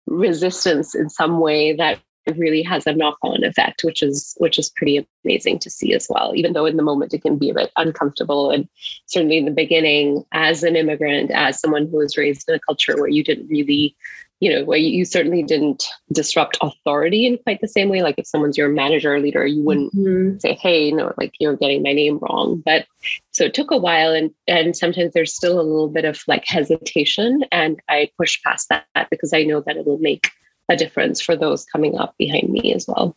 resistance 0.06 0.94
in 0.94 1.10
some 1.10 1.40
way 1.40 1.72
that 1.74 2.00
really 2.34 2.62
has 2.62 2.86
a 2.86 2.92
knock-on 2.92 3.44
effect 3.44 3.82
which 3.84 4.02
is 4.02 4.34
which 4.38 4.58
is 4.58 4.70
pretty 4.70 5.06
amazing 5.24 5.58
to 5.58 5.70
see 5.70 5.94
as 5.94 6.08
well 6.10 6.32
even 6.34 6.52
though 6.52 6.66
in 6.66 6.76
the 6.76 6.82
moment 6.82 7.14
it 7.14 7.22
can 7.22 7.38
be 7.38 7.50
a 7.50 7.54
bit 7.54 7.70
uncomfortable 7.76 8.50
and 8.50 8.68
certainly 9.06 9.36
in 9.36 9.44
the 9.44 9.50
beginning 9.50 10.24
as 10.32 10.62
an 10.62 10.74
immigrant 10.74 11.30
as 11.30 11.60
someone 11.60 11.86
who 11.86 11.98
was 11.98 12.16
raised 12.16 12.48
in 12.48 12.54
a 12.54 12.60
culture 12.60 12.96
where 12.96 13.08
you 13.08 13.22
didn't 13.22 13.48
really 13.48 13.96
you 14.40 14.52
know, 14.52 14.64
where 14.64 14.78
you 14.78 15.04
certainly 15.04 15.42
didn't 15.42 15.84
disrupt 16.12 16.58
authority 16.60 17.26
in 17.26 17.38
quite 17.38 17.60
the 17.60 17.68
same 17.68 17.88
way. 17.88 18.02
Like 18.02 18.16
if 18.18 18.26
someone's 18.26 18.58
your 18.58 18.68
manager 18.68 19.14
or 19.14 19.20
leader, 19.20 19.46
you 19.46 19.62
wouldn't 19.62 19.94
mm-hmm. 19.94 20.38
say, 20.38 20.54
"Hey, 20.54 20.90
no, 20.90 21.12
like 21.16 21.34
you're 21.40 21.56
getting 21.56 21.82
my 21.82 21.92
name 21.92 22.18
wrong." 22.18 22.62
But 22.64 22.86
so 23.30 23.44
it 23.44 23.54
took 23.54 23.70
a 23.70 23.78
while, 23.78 24.12
and 24.12 24.30
and 24.46 24.76
sometimes 24.76 25.14
there's 25.14 25.34
still 25.34 25.58
a 25.58 25.62
little 25.62 25.88
bit 25.88 26.04
of 26.04 26.22
like 26.26 26.44
hesitation, 26.46 27.44
and 27.50 27.80
I 27.88 28.10
push 28.18 28.42
past 28.42 28.68
that 28.68 28.86
because 29.10 29.32
I 29.32 29.44
know 29.44 29.62
that 29.62 29.76
it 29.76 29.86
will 29.86 29.98
make 29.98 30.30
a 30.68 30.76
difference 30.76 31.20
for 31.20 31.36
those 31.36 31.64
coming 31.64 31.98
up 31.98 32.14
behind 32.18 32.50
me 32.50 32.74
as 32.74 32.86
well. 32.86 33.16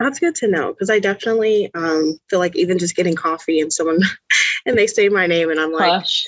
That's 0.00 0.18
good 0.18 0.34
to 0.36 0.48
know 0.48 0.72
because 0.72 0.90
I 0.90 0.98
definitely 0.98 1.70
um, 1.74 2.18
feel 2.28 2.38
like 2.38 2.54
even 2.56 2.78
just 2.78 2.96
getting 2.96 3.14
coffee 3.14 3.60
and 3.60 3.72
someone 3.72 4.00
and 4.66 4.76
they 4.76 4.86
say 4.86 5.08
my 5.08 5.26
name 5.26 5.50
and 5.50 5.58
I'm 5.58 5.72
like, 5.72 5.90
Hush. 5.90 6.26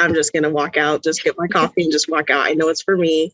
I'm 0.00 0.14
just 0.14 0.32
going 0.32 0.42
to 0.42 0.50
walk 0.50 0.76
out, 0.76 1.04
just 1.04 1.22
get 1.22 1.36
my 1.38 1.46
coffee 1.46 1.82
and 1.82 1.92
just 1.92 2.08
walk 2.08 2.30
out. 2.30 2.46
I 2.46 2.54
know 2.54 2.68
it's 2.68 2.82
for 2.82 2.96
me. 2.96 3.32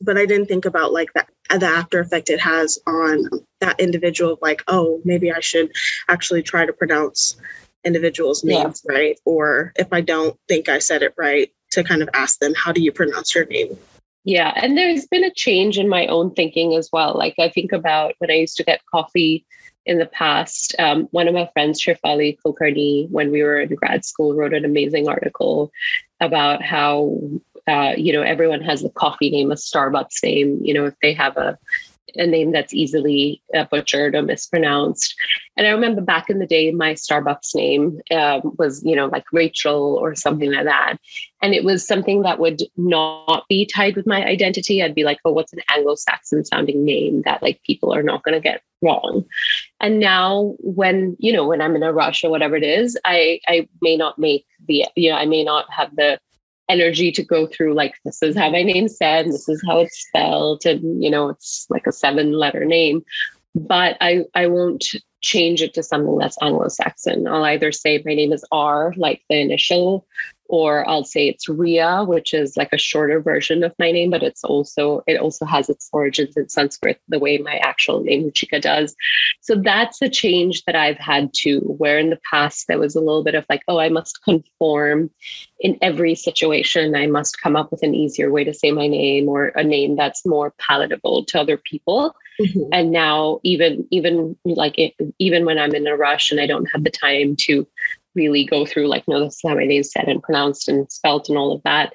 But 0.00 0.18
I 0.18 0.26
didn't 0.26 0.46
think 0.46 0.64
about 0.64 0.92
like 0.92 1.12
that 1.14 1.28
the 1.48 1.66
after 1.66 2.00
effect 2.00 2.28
it 2.28 2.40
has 2.40 2.78
on 2.86 3.28
that 3.60 3.78
individual 3.80 4.38
like, 4.42 4.62
oh, 4.66 5.00
maybe 5.04 5.32
I 5.32 5.40
should 5.40 5.70
actually 6.08 6.42
try 6.42 6.66
to 6.66 6.72
pronounce 6.72 7.36
individuals' 7.84 8.44
names 8.44 8.82
yeah. 8.88 8.94
right. 8.94 9.20
Or 9.24 9.72
if 9.76 9.92
I 9.92 10.00
don't 10.00 10.38
think 10.48 10.68
I 10.68 10.78
said 10.78 11.02
it 11.02 11.14
right, 11.16 11.50
to 11.74 11.84
kind 11.84 12.02
of 12.02 12.08
ask 12.14 12.38
them, 12.38 12.54
how 12.54 12.72
do 12.72 12.80
you 12.80 12.92
pronounce 12.92 13.34
your 13.34 13.46
name? 13.46 13.76
Yeah. 14.24 14.52
And 14.56 14.76
there's 14.76 15.06
been 15.06 15.24
a 15.24 15.32
change 15.32 15.78
in 15.78 15.88
my 15.88 16.06
own 16.06 16.32
thinking 16.32 16.74
as 16.74 16.88
well. 16.92 17.14
Like 17.14 17.34
I 17.38 17.48
think 17.48 17.72
about 17.72 18.14
when 18.18 18.30
I 18.30 18.34
used 18.34 18.56
to 18.56 18.64
get 18.64 18.84
coffee 18.86 19.44
in 19.86 19.98
the 19.98 20.06
past. 20.06 20.74
Um, 20.78 21.08
one 21.10 21.28
of 21.28 21.34
my 21.34 21.48
friends, 21.52 21.80
Shefali 21.80 22.38
Kulkarni, 22.44 23.08
when 23.10 23.30
we 23.30 23.42
were 23.42 23.60
in 23.60 23.74
grad 23.74 24.04
school, 24.04 24.34
wrote 24.34 24.54
an 24.54 24.64
amazing 24.64 25.08
article 25.08 25.70
about 26.20 26.62
how 26.62 27.18
uh, 27.66 27.94
you 27.96 28.12
know 28.12 28.22
everyone 28.22 28.60
has 28.60 28.84
a 28.84 28.90
coffee 28.90 29.30
name, 29.30 29.50
a 29.50 29.54
Starbucks 29.54 30.22
name. 30.22 30.60
You 30.62 30.74
know, 30.74 30.86
if 30.86 30.94
they 31.02 31.12
have 31.14 31.36
a 31.36 31.58
a 32.16 32.26
name 32.26 32.52
that's 32.52 32.74
easily 32.74 33.42
uh, 33.56 33.64
butchered 33.70 34.14
or 34.14 34.22
mispronounced. 34.22 35.14
And 35.56 35.66
I 35.66 35.70
remember 35.70 36.00
back 36.00 36.30
in 36.30 36.38
the 36.38 36.46
day, 36.46 36.70
my 36.70 36.94
Starbucks 36.94 37.54
name 37.54 38.00
um, 38.10 38.54
was, 38.58 38.82
you 38.84 38.94
know, 38.94 39.06
like 39.06 39.24
Rachel 39.32 39.98
or 40.00 40.14
something 40.14 40.52
like 40.52 40.64
that. 40.64 40.96
And 41.42 41.54
it 41.54 41.64
was 41.64 41.86
something 41.86 42.22
that 42.22 42.38
would 42.38 42.62
not 42.76 43.44
be 43.48 43.66
tied 43.66 43.96
with 43.96 44.06
my 44.06 44.24
identity. 44.24 44.82
I'd 44.82 44.94
be 44.94 45.04
like, 45.04 45.18
oh, 45.24 45.32
what's 45.32 45.52
an 45.52 45.60
Anglo 45.74 45.94
Saxon 45.94 46.44
sounding 46.44 46.84
name 46.84 47.22
that 47.22 47.42
like 47.42 47.60
people 47.64 47.92
are 47.92 48.02
not 48.02 48.22
going 48.22 48.34
to 48.34 48.40
get 48.40 48.62
wrong? 48.82 49.24
And 49.80 50.00
now 50.00 50.54
when, 50.58 51.16
you 51.18 51.32
know, 51.32 51.46
when 51.46 51.60
I'm 51.60 51.76
in 51.76 51.82
a 51.82 51.92
rush 51.92 52.24
or 52.24 52.30
whatever 52.30 52.56
it 52.56 52.64
is, 52.64 52.98
I, 53.04 53.40
I 53.46 53.68
may 53.82 53.96
not 53.96 54.18
make 54.18 54.46
the, 54.66 54.86
you 54.96 55.10
know, 55.10 55.16
I 55.16 55.26
may 55.26 55.44
not 55.44 55.70
have 55.70 55.94
the 55.96 56.18
energy 56.68 57.12
to 57.12 57.22
go 57.22 57.46
through 57.46 57.74
like 57.74 57.94
this 58.04 58.22
is 58.22 58.36
how 58.36 58.50
my 58.50 58.62
name's 58.62 58.96
said 58.96 59.26
this 59.26 59.48
is 59.48 59.62
how 59.66 59.80
it's 59.80 60.06
spelled 60.08 60.64
and 60.64 61.02
you 61.02 61.10
know 61.10 61.28
it's 61.28 61.66
like 61.70 61.86
a 61.86 61.92
seven 61.92 62.32
letter 62.32 62.64
name. 62.64 63.04
But 63.54 63.96
i 64.00 64.24
i 64.34 64.46
won't 64.46 64.84
change 65.20 65.62
it 65.62 65.72
to 65.74 65.82
something 65.82 66.18
that's 66.18 66.36
anglo-saxon. 66.42 67.26
I'll 67.26 67.44
either 67.44 67.72
say 67.72 68.02
my 68.04 68.14
name 68.14 68.32
is 68.32 68.44
r 68.52 68.92
like 68.96 69.22
the 69.28 69.40
initial 69.40 70.06
or 70.54 70.88
I'll 70.88 71.02
say 71.02 71.26
it's 71.26 71.48
Ria, 71.48 72.04
which 72.04 72.32
is 72.32 72.56
like 72.56 72.72
a 72.72 72.78
shorter 72.78 73.20
version 73.20 73.64
of 73.64 73.74
my 73.80 73.90
name, 73.90 74.10
but 74.10 74.22
it's 74.22 74.44
also 74.44 75.02
it 75.08 75.18
also 75.18 75.44
has 75.44 75.68
its 75.68 75.88
origins 75.92 76.36
in 76.36 76.48
Sanskrit, 76.48 77.00
the 77.08 77.18
way 77.18 77.38
my 77.38 77.56
actual 77.56 78.04
name 78.04 78.22
Ruchika 78.22 78.60
does. 78.60 78.94
So 79.40 79.56
that's 79.56 80.00
a 80.00 80.08
change 80.08 80.62
that 80.66 80.76
I've 80.76 80.96
had 80.98 81.34
to 81.42 81.58
where 81.58 81.98
in 81.98 82.10
the 82.10 82.20
past 82.30 82.68
there 82.68 82.78
was 82.78 82.94
a 82.94 83.00
little 83.00 83.24
bit 83.24 83.34
of 83.34 83.44
like, 83.50 83.62
oh, 83.66 83.80
I 83.80 83.88
must 83.88 84.22
conform 84.22 85.10
in 85.58 85.76
every 85.82 86.14
situation. 86.14 86.94
I 86.94 87.08
must 87.08 87.42
come 87.42 87.56
up 87.56 87.72
with 87.72 87.82
an 87.82 87.96
easier 87.96 88.30
way 88.30 88.44
to 88.44 88.54
say 88.54 88.70
my 88.70 88.86
name 88.86 89.28
or 89.28 89.48
a 89.56 89.64
name 89.64 89.96
that's 89.96 90.24
more 90.24 90.54
palatable 90.58 91.24
to 91.24 91.40
other 91.40 91.56
people. 91.56 92.14
Mm-hmm. 92.40 92.68
And 92.72 92.92
now 92.92 93.40
even 93.42 93.88
even 93.90 94.36
like 94.44 94.76
even 95.18 95.44
when 95.44 95.58
I'm 95.58 95.74
in 95.74 95.88
a 95.88 95.96
rush 95.96 96.30
and 96.30 96.40
I 96.40 96.46
don't 96.46 96.66
have 96.66 96.84
the 96.84 96.90
time 96.90 97.34
to 97.46 97.66
really 98.14 98.44
go 98.44 98.64
through 98.66 98.88
like, 98.88 99.06
no, 99.08 99.24
this 99.24 99.34
is 99.34 99.40
how 99.46 99.54
my 99.54 99.64
name 99.64 99.80
is 99.80 99.92
said 99.92 100.08
and 100.08 100.22
pronounced 100.22 100.68
and 100.68 100.90
spelt 100.90 101.28
and 101.28 101.38
all 101.38 101.52
of 101.52 101.62
that. 101.62 101.92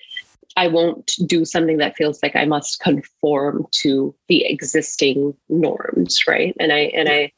I 0.58 0.68
won't 0.68 1.16
do 1.26 1.46
something 1.46 1.78
that 1.78 1.96
feels 1.96 2.22
like 2.22 2.36
I 2.36 2.46
must 2.46 2.80
conform 2.82 3.66
to 3.72 4.14
the 4.28 4.46
existing 4.46 5.34
norms, 5.48 6.28
right? 6.28 6.56
And 6.60 6.74
I 6.74 6.92
and 6.96 7.08
I 7.08 7.32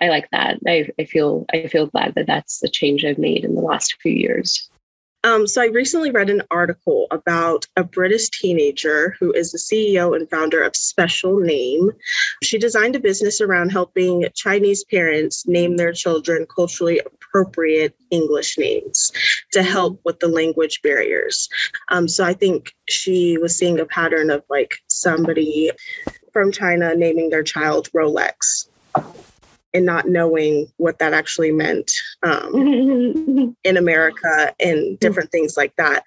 I 0.00 0.08
like 0.08 0.30
that. 0.30 0.58
I, 0.66 0.88
I 0.98 1.04
feel 1.04 1.44
I 1.52 1.66
feel 1.66 1.86
glad 1.86 2.14
that 2.14 2.26
that's 2.26 2.60
the 2.60 2.68
change 2.68 3.04
I've 3.04 3.18
made 3.18 3.44
in 3.44 3.54
the 3.54 3.60
last 3.60 3.96
few 4.00 4.12
years. 4.12 4.70
Um, 5.24 5.48
so 5.48 5.60
I 5.60 5.66
recently 5.66 6.12
read 6.12 6.30
an 6.30 6.42
article 6.50 7.08
about 7.10 7.66
a 7.76 7.82
British 7.82 8.28
teenager 8.30 9.16
who 9.18 9.32
is 9.32 9.50
the 9.50 9.58
CEO 9.58 10.14
and 10.14 10.30
founder 10.30 10.62
of 10.62 10.76
Special 10.76 11.40
Name. 11.40 11.90
She 12.44 12.56
designed 12.56 12.94
a 12.94 13.00
business 13.00 13.40
around 13.40 13.70
helping 13.70 14.26
Chinese 14.34 14.84
parents 14.84 15.46
name 15.46 15.76
their 15.76 15.92
children 15.92 16.46
culturally 16.54 17.00
appropriate 17.00 17.96
English 18.10 18.58
names 18.58 19.10
to 19.52 19.62
help 19.62 20.00
with 20.04 20.20
the 20.20 20.28
language 20.28 20.80
barriers. 20.82 21.48
Um, 21.88 22.06
so 22.06 22.24
I 22.24 22.32
think 22.32 22.72
she 22.88 23.38
was 23.38 23.56
seeing 23.56 23.80
a 23.80 23.86
pattern 23.86 24.30
of 24.30 24.44
like 24.48 24.76
somebody 24.86 25.72
from 26.32 26.52
China 26.52 26.94
naming 26.94 27.30
their 27.30 27.42
child 27.42 27.90
Rolex 27.92 28.68
and 29.74 29.84
not 29.84 30.08
knowing 30.08 30.66
what 30.76 30.98
that 30.98 31.12
actually 31.12 31.52
meant 31.52 31.92
um, 32.22 33.54
in 33.64 33.76
America 33.76 34.54
and 34.60 34.98
different 34.98 35.30
things 35.30 35.56
like 35.56 35.74
that. 35.76 36.02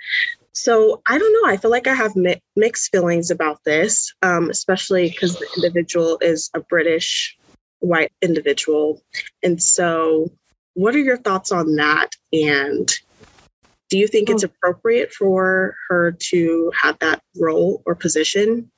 So 0.54 1.02
I 1.08 1.18
don't 1.18 1.34
know. 1.34 1.52
I 1.52 1.58
feel 1.58 1.72
like 1.72 1.88
I 1.88 1.94
have 1.94 2.16
mi- 2.16 2.42
mixed 2.56 2.92
feelings 2.92 3.32
about 3.32 3.64
this, 3.64 4.14
um, 4.22 4.50
especially 4.50 5.10
because 5.10 5.36
the 5.36 5.48
individual 5.56 6.18
is 6.22 6.50
a 6.54 6.60
British 6.60 7.38
white 7.80 8.12
individual. 8.22 9.02
And 9.44 9.62
so, 9.62 10.30
what 10.74 10.96
are 10.96 11.00
your 11.00 11.18
thoughts 11.18 11.52
on 11.52 11.76
that? 11.76 12.10
And 12.34 12.92
do 13.90 13.98
you 13.98 14.08
think 14.08 14.30
it's 14.30 14.44
oh. 14.44 14.48
appropriate 14.48 15.14
for 15.14 15.76
her 15.90 16.16
to 16.30 16.72
have 16.82 16.98
that 17.00 17.22
role 17.40 17.82
or 17.86 17.96
position? 17.96 18.72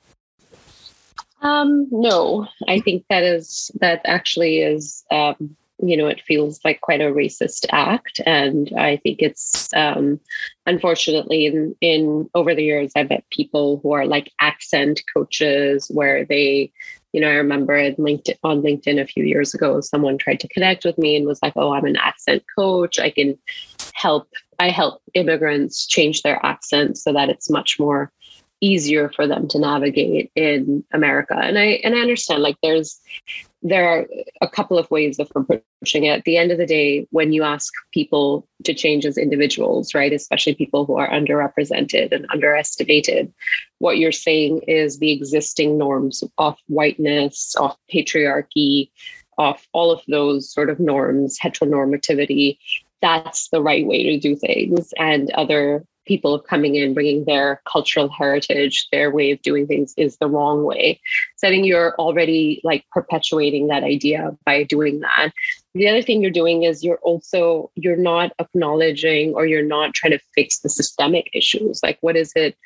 Um, 1.44 1.86
no, 1.90 2.48
I 2.66 2.80
think 2.80 3.04
that 3.10 3.22
is 3.22 3.70
that 3.80 4.00
actually 4.04 4.62
is 4.62 5.04
um, 5.10 5.56
you 5.82 5.96
know, 5.96 6.06
it 6.06 6.22
feels 6.22 6.60
like 6.64 6.80
quite 6.80 7.00
a 7.00 7.12
racist 7.12 7.66
act. 7.70 8.20
And 8.26 8.72
I 8.78 8.96
think 8.98 9.20
it's 9.20 9.72
um, 9.74 10.20
unfortunately 10.66 11.46
in, 11.46 11.74
in 11.80 12.30
over 12.34 12.54
the 12.54 12.64
years, 12.64 12.92
I've 12.96 13.10
met 13.10 13.24
people 13.30 13.80
who 13.82 13.92
are 13.92 14.06
like 14.06 14.32
accent 14.40 15.02
coaches 15.14 15.90
where 15.92 16.24
they, 16.24 16.72
you 17.12 17.20
know, 17.20 17.28
I 17.28 17.34
remember 17.34 17.74
LinkedIn, 17.92 18.38
on 18.44 18.62
LinkedIn 18.62 19.00
a 19.00 19.06
few 19.06 19.24
years 19.24 19.52
ago, 19.52 19.80
someone 19.80 20.16
tried 20.16 20.40
to 20.40 20.48
connect 20.48 20.84
with 20.84 20.96
me 20.96 21.16
and 21.16 21.26
was 21.26 21.42
like, 21.42 21.54
oh, 21.56 21.74
I'm 21.74 21.84
an 21.84 21.96
accent 21.96 22.44
coach. 22.56 22.98
I 22.98 23.10
can 23.10 23.36
help, 23.94 24.28
I 24.58 24.70
help 24.70 25.02
immigrants 25.14 25.86
change 25.86 26.22
their 26.22 26.44
accent 26.46 26.98
so 26.98 27.12
that 27.12 27.28
it's 27.28 27.50
much 27.50 27.78
more 27.78 28.12
easier 28.60 29.10
for 29.10 29.26
them 29.26 29.48
to 29.48 29.58
navigate 29.58 30.30
in 30.34 30.84
America. 30.92 31.36
And 31.36 31.58
I 31.58 31.80
and 31.84 31.94
I 31.94 32.00
understand 32.00 32.42
like 32.42 32.56
there's 32.62 33.00
there 33.62 33.88
are 33.88 34.06
a 34.42 34.48
couple 34.48 34.78
of 34.78 34.90
ways 34.90 35.18
of 35.18 35.30
approaching 35.34 36.04
it. 36.04 36.18
At 36.18 36.24
the 36.24 36.36
end 36.36 36.52
of 36.52 36.58
the 36.58 36.66
day, 36.66 37.06
when 37.10 37.32
you 37.32 37.42
ask 37.42 37.72
people 37.92 38.46
to 38.64 38.74
change 38.74 39.06
as 39.06 39.16
individuals, 39.16 39.94
right, 39.94 40.12
especially 40.12 40.54
people 40.54 40.84
who 40.84 40.96
are 40.96 41.08
underrepresented 41.08 42.12
and 42.12 42.26
underestimated, 42.30 43.32
what 43.78 43.96
you're 43.96 44.12
saying 44.12 44.60
is 44.68 44.98
the 44.98 45.12
existing 45.12 45.78
norms 45.78 46.22
of 46.36 46.56
whiteness, 46.68 47.54
of 47.58 47.74
patriarchy, 47.92 48.90
of 49.38 49.66
all 49.72 49.90
of 49.90 50.02
those 50.08 50.52
sort 50.52 50.68
of 50.68 50.78
norms, 50.78 51.38
heteronormativity, 51.38 52.58
that's 53.00 53.48
the 53.48 53.62
right 53.62 53.86
way 53.86 54.02
to 54.02 54.18
do 54.18 54.36
things. 54.36 54.92
And 54.98 55.30
other 55.32 55.84
people 56.04 56.38
coming 56.38 56.74
in 56.74 56.94
bringing 56.94 57.24
their 57.24 57.60
cultural 57.70 58.08
heritage 58.08 58.88
their 58.92 59.10
way 59.10 59.30
of 59.30 59.40
doing 59.42 59.66
things 59.66 59.94
is 59.96 60.16
the 60.18 60.28
wrong 60.28 60.64
way. 60.64 61.00
Think 61.40 61.66
you're 61.66 61.94
already 61.96 62.60
like 62.64 62.86
perpetuating 62.90 63.66
that 63.66 63.84
idea 63.84 64.36
by 64.46 64.62
doing 64.64 65.00
that. 65.00 65.30
The 65.74 65.88
other 65.88 66.02
thing 66.02 66.22
you're 66.22 66.30
doing 66.30 66.62
is 66.62 66.82
you're 66.82 67.00
also 67.02 67.70
you're 67.74 67.96
not 67.96 68.32
acknowledging 68.38 69.34
or 69.34 69.44
you're 69.44 69.62
not 69.62 69.92
trying 69.92 70.12
to 70.12 70.20
fix 70.34 70.60
the 70.60 70.70
systemic 70.70 71.28
issues. 71.34 71.80
Like 71.82 71.98
what 72.00 72.16
is 72.16 72.32
it 72.34 72.56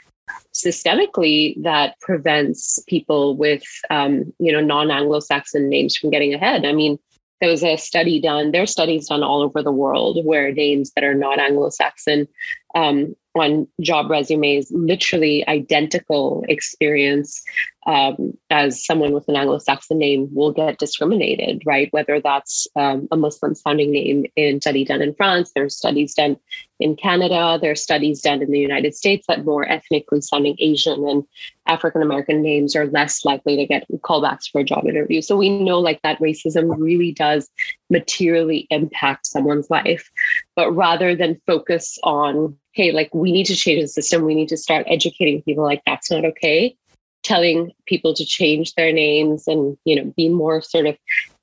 systemically 0.54 1.60
that 1.62 1.98
prevents 2.00 2.78
people 2.86 3.36
with 3.36 3.64
um, 3.90 4.32
you 4.38 4.52
know 4.52 4.60
non-anglo-saxon 4.60 5.68
names 5.68 5.96
from 5.96 6.10
getting 6.10 6.34
ahead? 6.34 6.64
I 6.64 6.72
mean 6.72 6.98
there 7.40 7.50
was 7.50 7.62
a 7.62 7.76
study 7.76 8.20
done 8.20 8.50
there 8.52 8.62
are 8.62 8.66
studies 8.66 9.08
done 9.08 9.22
all 9.22 9.42
over 9.42 9.62
the 9.62 9.72
world 9.72 10.24
where 10.24 10.52
names 10.52 10.92
that 10.92 11.04
are 11.04 11.14
not 11.14 11.38
anglo-saxon 11.38 12.28
um, 12.74 13.14
on 13.38 13.66
job 13.80 14.10
resumes 14.10 14.70
literally 14.70 15.46
identical 15.48 16.44
experience 16.48 17.42
um, 17.86 18.36
as 18.50 18.84
someone 18.84 19.12
with 19.12 19.26
an 19.28 19.36
Anglo-Saxon 19.36 19.96
name 19.96 20.28
will 20.34 20.52
get 20.52 20.78
discriminated, 20.78 21.62
right? 21.64 21.88
Whether 21.90 22.20
that's 22.20 22.66
um, 22.76 23.08
a 23.10 23.16
Muslim 23.16 23.54
sounding 23.54 23.92
name 23.92 24.26
in 24.36 24.60
study 24.60 24.84
done 24.84 25.00
in 25.00 25.14
France, 25.14 25.52
there's 25.54 25.76
studies 25.76 26.14
done 26.14 26.36
in 26.80 26.96
Canada, 26.96 27.58
there 27.60 27.72
are 27.72 27.76
studies 27.76 28.20
done 28.20 28.42
in 28.42 28.50
the 28.50 28.58
United 28.58 28.94
States 28.94 29.26
that 29.26 29.44
more 29.44 29.66
ethnically 29.68 30.20
sounding 30.20 30.54
Asian 30.58 31.08
and 31.08 31.24
African 31.66 32.02
American 32.02 32.42
names 32.42 32.76
are 32.76 32.86
less 32.86 33.24
likely 33.24 33.56
to 33.56 33.66
get 33.66 33.86
callbacks 34.00 34.50
for 34.50 34.60
a 34.60 34.64
job 34.64 34.86
interview. 34.86 35.22
So 35.22 35.36
we 35.36 35.48
know 35.48 35.80
like 35.80 36.02
that 36.02 36.20
racism 36.20 36.74
really 36.78 37.12
does 37.12 37.48
materially 37.90 38.66
impact 38.70 39.26
someone's 39.26 39.70
life. 39.70 40.10
But 40.54 40.72
rather 40.72 41.16
than 41.16 41.40
focus 41.46 41.98
on 42.04 42.56
hey, 42.78 42.92
like 42.92 43.12
we 43.12 43.32
need 43.32 43.46
to 43.46 43.56
change 43.56 43.82
the 43.82 43.88
system. 43.88 44.22
We 44.22 44.36
need 44.36 44.48
to 44.50 44.56
start 44.56 44.86
educating 44.88 45.42
people 45.42 45.64
like 45.64 45.82
that's 45.84 46.12
not 46.12 46.24
okay. 46.24 46.76
Telling 47.24 47.72
people 47.86 48.14
to 48.14 48.24
change 48.24 48.72
their 48.74 48.92
names 48.92 49.48
and, 49.48 49.76
you 49.84 49.96
know, 49.96 50.14
be 50.16 50.28
more 50.28 50.62
sort 50.62 50.86
of 50.86 50.96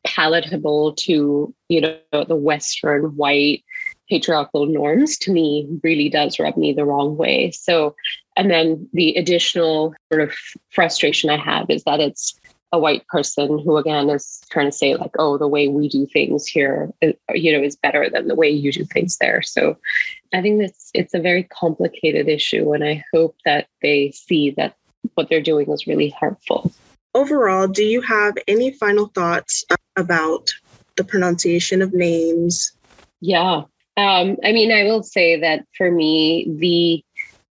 palatable 0.05 0.93
to, 0.93 1.53
you 1.67 1.81
know, 1.81 1.97
the 2.13 2.37
Western 2.37 3.17
white 3.17 3.65
patriarchal 4.09 4.65
norms 4.65 5.17
to 5.17 5.31
me 5.33 5.67
really 5.83 6.07
does 6.07 6.39
rub 6.39 6.55
me 6.55 6.71
the 6.71 6.85
wrong 6.85 7.17
way. 7.17 7.51
So, 7.51 7.95
and 8.37 8.49
then 8.49 8.87
the 8.93 9.13
additional 9.15 9.93
sort 10.09 10.29
of 10.29 10.33
frustration 10.69 11.29
I 11.29 11.37
have 11.37 11.65
is 11.69 11.83
that 11.83 11.99
it's 11.99 12.39
a 12.75 12.79
white 12.79 13.07
person 13.07 13.57
who 13.59 13.77
again 13.77 14.09
is 14.09 14.41
trying 14.49 14.67
to 14.67 14.71
say 14.71 14.95
like 14.95 15.15
oh 15.17 15.37
the 15.37 15.47
way 15.47 15.69
we 15.69 15.87
do 15.87 16.05
things 16.05 16.45
here 16.45 16.91
uh, 17.01 17.13
you 17.33 17.51
know 17.53 17.63
is 17.63 17.77
better 17.77 18.09
than 18.09 18.27
the 18.27 18.35
way 18.35 18.49
you 18.49 18.71
do 18.71 18.83
things 18.85 19.17
there. 19.17 19.41
So 19.41 19.77
i 20.33 20.41
think 20.41 20.61
it's 20.61 20.91
it's 20.93 21.13
a 21.13 21.19
very 21.19 21.43
complicated 21.43 22.27
issue 22.27 22.73
and 22.73 22.83
i 22.83 23.03
hope 23.13 23.35
that 23.45 23.67
they 23.81 24.11
see 24.11 24.51
that 24.57 24.75
what 25.13 25.29
they're 25.29 25.49
doing 25.51 25.71
is 25.71 25.87
really 25.87 26.09
harmful. 26.09 26.71
Overall 27.13 27.67
do 27.67 27.83
you 27.83 28.01
have 28.01 28.33
any 28.47 28.71
final 28.71 29.07
thoughts 29.07 29.63
about 29.95 30.49
the 30.97 31.05
pronunciation 31.05 31.81
of 31.81 31.93
names? 31.93 32.73
Yeah. 33.21 33.63
Um, 33.97 34.35
i 34.43 34.51
mean 34.51 34.71
i 34.79 34.83
will 34.83 35.03
say 35.03 35.39
that 35.39 35.65
for 35.77 35.89
me 35.89 36.45
the 36.65 37.03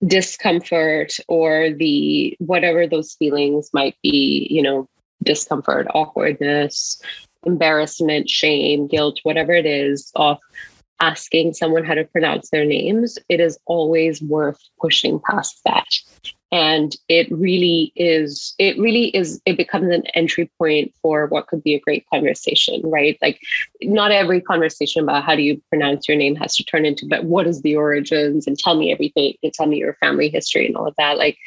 discomfort 0.03 1.11
or 1.27 1.69
the 1.77 2.35
whatever 2.39 2.87
those 2.87 3.13
feelings 3.13 3.69
might 3.71 3.95
be 4.01 4.47
you 4.49 4.63
know 4.63 4.87
discomfort, 5.23 5.87
awkwardness, 5.93 7.01
embarrassment, 7.45 8.29
shame, 8.29 8.87
guilt, 8.87 9.19
whatever 9.23 9.53
it 9.53 9.65
is, 9.65 10.11
of 10.15 10.37
asking 10.99 11.53
someone 11.53 11.83
how 11.83 11.95
to 11.95 12.05
pronounce 12.05 12.49
their 12.49 12.65
names, 12.65 13.17
it 13.27 13.39
is 13.39 13.57
always 13.65 14.21
worth 14.21 14.59
pushing 14.79 15.19
past 15.27 15.59
that. 15.65 15.87
And 16.53 16.95
it 17.07 17.31
really 17.31 17.93
is, 17.95 18.53
it 18.59 18.77
really 18.77 19.05
is, 19.15 19.41
it 19.45 19.55
becomes 19.55 19.89
an 19.89 20.03
entry 20.15 20.51
point 20.57 20.93
for 21.01 21.27
what 21.27 21.47
could 21.47 21.63
be 21.63 21.73
a 21.73 21.79
great 21.79 22.05
conversation, 22.13 22.81
right? 22.83 23.17
Like, 23.21 23.39
not 23.81 24.11
every 24.11 24.41
conversation 24.41 25.01
about 25.01 25.23
how 25.23 25.35
do 25.35 25.41
you 25.41 25.61
pronounce 25.69 26.09
your 26.09 26.17
name 26.17 26.35
has 26.35 26.57
to 26.57 26.65
turn 26.65 26.85
into, 26.85 27.07
but 27.07 27.23
what 27.23 27.47
is 27.47 27.61
the 27.61 27.77
origins 27.77 28.47
and 28.47 28.59
tell 28.59 28.77
me 28.77 28.91
everything 28.91 29.35
and 29.41 29.53
tell 29.53 29.65
me 29.65 29.77
your 29.77 29.93
family 29.95 30.27
history 30.27 30.67
and 30.67 30.75
all 30.75 30.87
of 30.87 30.95
that. 30.97 31.17
Like, 31.17 31.37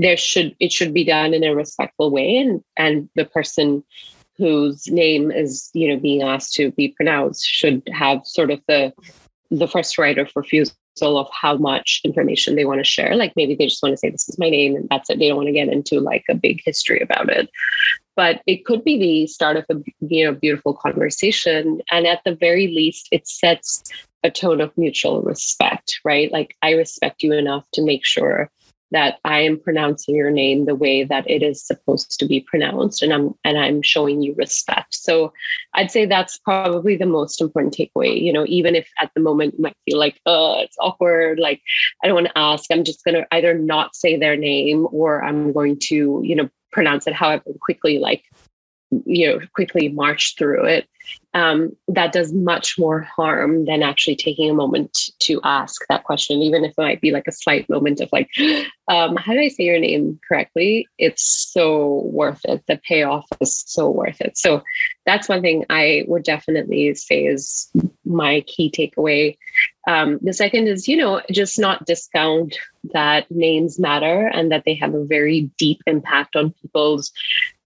there 0.00 0.16
should 0.16 0.56
it 0.60 0.72
should 0.72 0.94
be 0.94 1.04
done 1.04 1.34
in 1.34 1.44
a 1.44 1.54
respectful 1.54 2.10
way. 2.10 2.36
And 2.36 2.64
and 2.76 3.08
the 3.14 3.24
person 3.24 3.84
whose 4.38 4.86
name 4.88 5.30
is 5.30 5.70
you 5.74 5.88
know 5.88 6.00
being 6.00 6.22
asked 6.22 6.54
to 6.54 6.72
be 6.72 6.88
pronounced 6.88 7.44
should 7.44 7.82
have 7.92 8.26
sort 8.26 8.50
of 8.50 8.60
the 8.66 8.92
the 9.50 9.68
first 9.68 9.98
right 9.98 10.18
of 10.18 10.30
refusal 10.34 10.74
of 11.02 11.28
how 11.32 11.56
much 11.56 12.00
information 12.04 12.56
they 12.56 12.64
want 12.64 12.78
to 12.78 12.84
share. 12.84 13.14
Like 13.14 13.32
maybe 13.36 13.54
they 13.54 13.66
just 13.66 13.82
want 13.82 13.92
to 13.92 13.96
say 13.96 14.10
this 14.10 14.28
is 14.28 14.38
my 14.38 14.48
name 14.48 14.76
and 14.76 14.88
that's 14.88 15.10
it. 15.10 15.18
They 15.18 15.28
don't 15.28 15.36
want 15.36 15.48
to 15.48 15.52
get 15.52 15.68
into 15.68 16.00
like 16.00 16.24
a 16.28 16.34
big 16.34 16.60
history 16.64 17.00
about 17.00 17.28
it. 17.28 17.50
But 18.16 18.42
it 18.46 18.64
could 18.64 18.84
be 18.84 18.98
the 18.98 19.26
start 19.26 19.56
of 19.56 19.64
a 19.70 19.76
you 20.00 20.24
know 20.24 20.32
beautiful 20.32 20.74
conversation. 20.74 21.82
And 21.90 22.06
at 22.06 22.22
the 22.24 22.34
very 22.34 22.68
least 22.68 23.08
it 23.12 23.28
sets 23.28 23.82
a 24.22 24.30
tone 24.30 24.60
of 24.60 24.76
mutual 24.76 25.22
respect 25.22 26.00
right? 26.04 26.32
Like 26.32 26.56
i 26.62 26.72
respect 26.72 27.22
you 27.22 27.32
enough 27.32 27.66
to 27.72 27.82
make 27.82 28.04
sure 28.04 28.50
that 28.90 29.18
I 29.24 29.40
am 29.40 29.58
pronouncing 29.58 30.14
your 30.14 30.30
name 30.30 30.66
the 30.66 30.74
way 30.74 31.04
that 31.04 31.28
it 31.30 31.42
is 31.42 31.64
supposed 31.64 32.18
to 32.18 32.26
be 32.26 32.40
pronounced 32.40 33.02
and 33.02 33.12
I'm 33.12 33.34
and 33.44 33.58
I'm 33.58 33.82
showing 33.82 34.22
you 34.22 34.34
respect. 34.36 34.94
So 34.94 35.32
I'd 35.74 35.90
say 35.90 36.06
that's 36.06 36.38
probably 36.38 36.96
the 36.96 37.06
most 37.06 37.40
important 37.40 37.74
takeaway. 37.74 38.20
You 38.20 38.32
know, 38.32 38.44
even 38.48 38.74
if 38.74 38.88
at 39.00 39.10
the 39.14 39.20
moment 39.20 39.54
you 39.56 39.62
might 39.62 39.76
feel 39.84 39.98
like, 39.98 40.20
oh, 40.26 40.60
it's 40.60 40.76
awkward, 40.80 41.38
like 41.38 41.60
I 42.02 42.06
don't 42.06 42.16
want 42.16 42.28
to 42.28 42.38
ask, 42.38 42.64
I'm 42.70 42.84
just 42.84 43.04
gonna 43.04 43.26
either 43.32 43.56
not 43.56 43.94
say 43.94 44.16
their 44.16 44.36
name 44.36 44.86
or 44.90 45.22
I'm 45.22 45.52
going 45.52 45.78
to, 45.88 46.20
you 46.24 46.36
know, 46.36 46.48
pronounce 46.72 47.06
it 47.06 47.14
however 47.14 47.44
quickly 47.60 47.98
like 47.98 48.24
you 49.04 49.28
know 49.28 49.40
quickly 49.54 49.88
march 49.88 50.34
through 50.36 50.64
it 50.64 50.86
um, 51.32 51.76
that 51.88 52.12
does 52.12 52.32
much 52.32 52.78
more 52.78 53.00
harm 53.00 53.64
than 53.64 53.82
actually 53.82 54.16
taking 54.16 54.50
a 54.50 54.54
moment 54.54 55.10
to 55.20 55.40
ask 55.44 55.80
that 55.88 56.04
question 56.04 56.42
even 56.42 56.64
if 56.64 56.72
it 56.72 56.82
might 56.82 57.00
be 57.00 57.12
like 57.12 57.26
a 57.28 57.32
slight 57.32 57.68
moment 57.70 58.00
of 58.00 58.08
like 58.12 58.28
um, 58.88 59.16
how 59.16 59.32
do 59.32 59.40
i 59.40 59.48
say 59.48 59.64
your 59.64 59.78
name 59.78 60.18
correctly? 60.26 60.88
It's 60.98 61.22
so 61.52 62.02
worth 62.06 62.40
it. 62.44 62.64
The 62.66 62.80
payoff 62.86 63.26
is 63.40 63.62
so 63.66 63.88
worth 63.88 64.20
it. 64.20 64.36
So 64.36 64.62
that's 65.06 65.28
one 65.28 65.42
thing 65.42 65.64
i 65.70 66.04
would 66.08 66.24
definitely 66.24 66.94
say 66.94 67.26
is 67.26 67.70
my 68.04 68.40
key 68.42 68.70
takeaway. 68.70 69.36
Um, 69.88 70.18
the 70.22 70.32
second 70.32 70.66
is 70.66 70.88
you 70.88 70.96
know 70.96 71.22
just 71.30 71.58
not 71.58 71.86
discount 71.86 72.56
that 72.92 73.30
names 73.30 73.78
matter 73.78 74.26
and 74.26 74.50
that 74.50 74.64
they 74.64 74.74
have 74.74 74.94
a 74.94 75.04
very 75.04 75.50
deep 75.58 75.80
impact 75.86 76.34
on 76.34 76.52
people's 76.60 77.12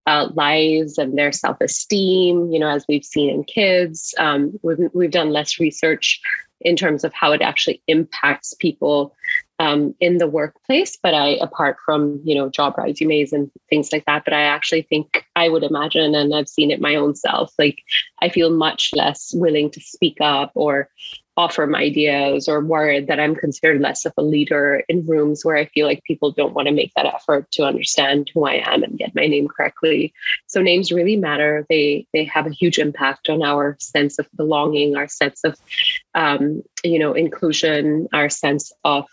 uh, 0.07 0.29
lives 0.35 0.99
and 0.99 1.17
their 1.17 1.33
self-esteem 1.33 2.53
you 2.53 2.59
know 2.59 2.69
as 2.69 2.85
we've 2.89 3.05
seen 3.05 3.31
in 3.31 3.45
kids. 3.45 4.15
Um, 4.19 4.59
we've, 4.63 4.79
we've 4.93 5.11
done 5.11 5.31
less 5.31 5.59
research 5.59 6.21
in 6.61 6.77
terms 6.77 7.05
of 7.05 7.13
how 7.13 7.33
it 7.33 7.43
actually 7.43 7.83
impacts 7.87 8.55
people 8.55 9.15
um, 9.61 9.95
in 10.01 10.19
the 10.19 10.27
workplace 10.27 10.99
but 11.01 11.15
i 11.15 11.39
apart 11.41 11.77
from 11.85 12.21
you 12.25 12.35
know 12.35 12.49
job 12.49 12.75
resumes 12.77 13.33
and 13.33 13.51
things 13.71 13.93
like 13.93 14.05
that 14.07 14.25
but 14.25 14.35
i 14.35 14.41
actually 14.41 14.83
think 14.83 15.25
i 15.37 15.49
would 15.49 15.63
imagine 15.63 16.15
and 16.15 16.35
i've 16.35 16.49
seen 16.49 16.73
it 16.73 16.81
my 16.81 16.97
own 16.97 17.15
self 17.15 17.53
like 17.59 17.79
i 18.21 18.29
feel 18.29 18.51
much 18.51 18.91
less 18.95 19.33
willing 19.35 19.71
to 19.71 19.81
speak 19.81 20.17
up 20.21 20.51
or 20.55 20.89
offer 21.37 21.67
my 21.67 21.81
ideas 21.81 22.49
or 22.49 22.61
worried 22.61 23.09
that 23.09 23.19
I'm 23.19 23.35
considered 23.35 23.81
less 23.81 24.05
of 24.05 24.13
a 24.17 24.23
leader 24.23 24.83
in 24.89 25.07
rooms 25.07 25.45
where 25.45 25.57
I 25.57 25.67
feel 25.67 25.87
like 25.87 26.05
people 26.05 26.31
don't 26.31 26.55
want 26.55 26.69
to 26.69 26.75
make 26.75 26.93
that 26.95 27.07
effort 27.07 27.51
to 27.53 27.65
understand 27.65 28.31
who 28.33 28.47
I 28.47 28.63
am 28.65 28.83
and 28.83 28.99
get 28.99 29.15
my 29.15 29.27
name 29.27 29.49
correctly. 29.49 30.15
So 30.47 30.63
names 30.63 30.93
really 30.93 31.17
matter. 31.17 31.67
They 31.69 32.07
they 32.13 32.25
have 32.25 32.47
a 32.47 32.51
huge 32.51 32.79
impact 32.79 33.29
on 33.29 33.43
our 33.43 33.77
sense 33.81 34.19
of 34.19 34.29
belonging, 34.37 34.97
our 34.97 35.09
sense 35.09 35.43
of 35.45 35.59
um, 36.15 36.63
you 36.85 36.99
know 36.99 37.15
inclusion, 37.15 38.09
our 38.13 38.29
sense 38.29 38.73
of 38.85 39.07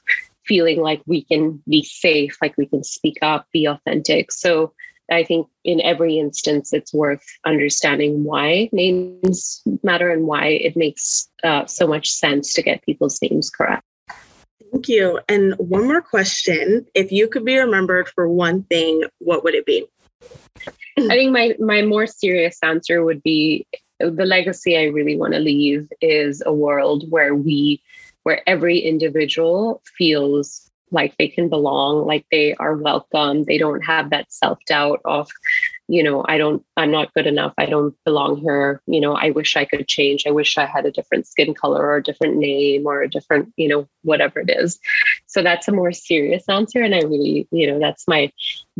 feeling 0.46 0.82
like 0.82 1.02
we 1.06 1.24
can 1.24 1.62
be 1.68 1.84
safe, 1.84 2.38
like 2.42 2.56
we 2.58 2.66
can 2.66 2.84
speak 2.84 3.18
up, 3.22 3.48
be 3.52 3.66
authentic. 3.66 4.32
So 4.32 4.74
I 5.12 5.24
think 5.24 5.48
in 5.64 5.82
every 5.82 6.18
instance, 6.18 6.74
it's 6.74 6.94
worth 6.94 7.24
understanding 7.46 8.24
why 8.24 8.70
names 8.72 9.62
matter 9.84 10.10
and 10.10 10.26
why 10.26 10.48
it 10.48 10.78
makes 10.78 11.30
uh, 11.44 11.66
so 11.66 11.86
much 11.86 12.10
sense 12.10 12.54
to 12.54 12.62
get 12.62 12.84
people's 12.84 13.22
names 13.22 13.50
correct. 13.50 13.84
Thank 14.72 14.88
you. 14.88 15.20
And 15.28 15.54
one 15.58 15.86
more 15.86 16.02
question. 16.02 16.88
If 16.96 17.12
you 17.12 17.28
could 17.28 17.44
be 17.44 17.58
remembered 17.58 18.08
for 18.08 18.30
one 18.30 18.64
thing, 18.64 19.04
what 19.20 19.44
would 19.44 19.54
it 19.54 19.66
be? 19.66 19.86
I 20.98 21.16
think 21.16 21.32
my, 21.32 21.56
my 21.60 21.82
more 21.82 22.08
serious 22.08 22.58
answer 22.64 23.04
would 23.04 23.22
be 23.22 23.68
the 24.00 24.26
legacy 24.26 24.78
I 24.78 24.86
really 24.86 25.18
want 25.18 25.34
to 25.34 25.40
leave 25.40 25.90
is 26.00 26.42
a 26.46 26.54
world 26.54 27.04
where 27.10 27.36
we, 27.36 27.82
where 28.24 28.48
every 28.48 28.80
individual 28.80 29.82
feels 29.98 30.71
like 30.92 31.16
they 31.18 31.28
can 31.28 31.50
belong, 31.50 32.06
like 32.06 32.26
they 32.32 32.54
are 32.56 32.76
welcome. 32.76 33.46
They 33.46 33.58
don't 33.58 33.82
have 33.82 34.10
that 34.10 34.32
self 34.32 34.60
doubt 34.66 35.02
of, 35.06 35.30
you 35.88 36.04
know, 36.04 36.26
I 36.28 36.38
don't, 36.38 36.64
I'm 36.78 36.92
not 36.92 37.14
good 37.14 37.28
enough. 37.28 37.54
I 37.58 37.66
don't 37.66 37.96
belong 38.06 38.38
here. 38.38 38.82
You 38.88 39.00
know, 39.00 39.14
I 39.14 39.32
wish 39.32 39.56
I 39.56 39.66
could 39.66 39.88
change. 39.88 40.26
I 40.28 40.32
wish 40.32 40.58
I 40.58 40.66
had 40.66 40.86
a 40.86 40.92
different 40.92 41.28
skin 41.28 41.54
color 41.54 41.82
or 41.82 41.98
a 41.98 42.04
different 42.04 42.38
name 42.38 42.86
or 42.86 43.02
a 43.02 43.10
different, 43.10 43.54
you 43.56 43.68
know, 43.68 43.88
whatever 44.04 44.40
it 44.42 44.50
is. 44.50 44.80
So 45.28 45.42
that's 45.42 45.68
a 45.68 45.72
more 45.72 45.94
serious 45.94 46.48
answer. 46.50 46.82
And 46.82 46.94
I 46.94 47.02
really, 47.02 47.48
you 47.52 47.68
know, 47.68 47.80
that's 47.80 48.08
my 48.08 48.32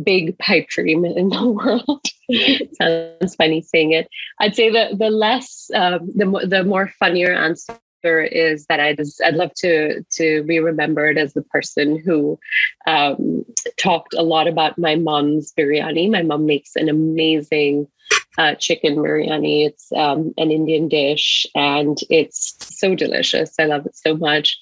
big 0.02 0.38
pipe 0.38 0.68
dream 0.68 1.04
in 1.04 1.30
the 1.30 1.48
world. 1.48 2.06
Sounds 2.74 3.34
funny 3.36 3.62
saying 3.62 3.92
it. 3.92 4.08
I'd 4.38 4.54
say 4.54 4.70
the 4.70 4.96
the 4.96 5.10
less, 5.10 5.70
um, 5.74 6.10
the, 6.14 6.46
the 6.46 6.64
more 6.64 6.92
funnier 6.98 7.32
answer 7.32 7.78
is 8.04 8.66
that 8.66 8.80
I'd, 8.80 9.00
I'd 9.24 9.34
love 9.34 9.52
to 9.56 10.02
to 10.02 10.42
be 10.44 10.58
remembered 10.60 11.18
as 11.18 11.34
the 11.34 11.42
person 11.42 11.98
who 11.98 12.38
um, 12.86 13.44
talked 13.78 14.14
a 14.14 14.22
lot 14.22 14.48
about 14.48 14.78
my 14.78 14.96
mom's 14.96 15.52
biryani. 15.52 16.10
My 16.10 16.22
mom 16.22 16.46
makes 16.46 16.76
an 16.76 16.88
amazing 16.88 17.86
uh, 18.38 18.54
chicken 18.54 18.96
biryani. 18.96 19.66
It's 19.66 19.92
um, 19.92 20.32
an 20.38 20.50
Indian 20.50 20.88
dish, 20.88 21.46
and 21.54 21.98
it's 22.10 22.56
so 22.60 22.94
delicious. 22.94 23.54
I 23.58 23.64
love 23.64 23.86
it 23.86 23.96
so 23.96 24.16
much, 24.16 24.58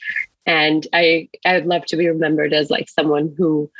and 0.47 0.87
I 0.93 1.29
I'd 1.45 1.67
love 1.67 1.87
to 1.87 1.97
be 1.97 2.09
remembered 2.09 2.53
as 2.53 2.71
like 2.71 2.89
someone 2.89 3.35
who 3.37 3.71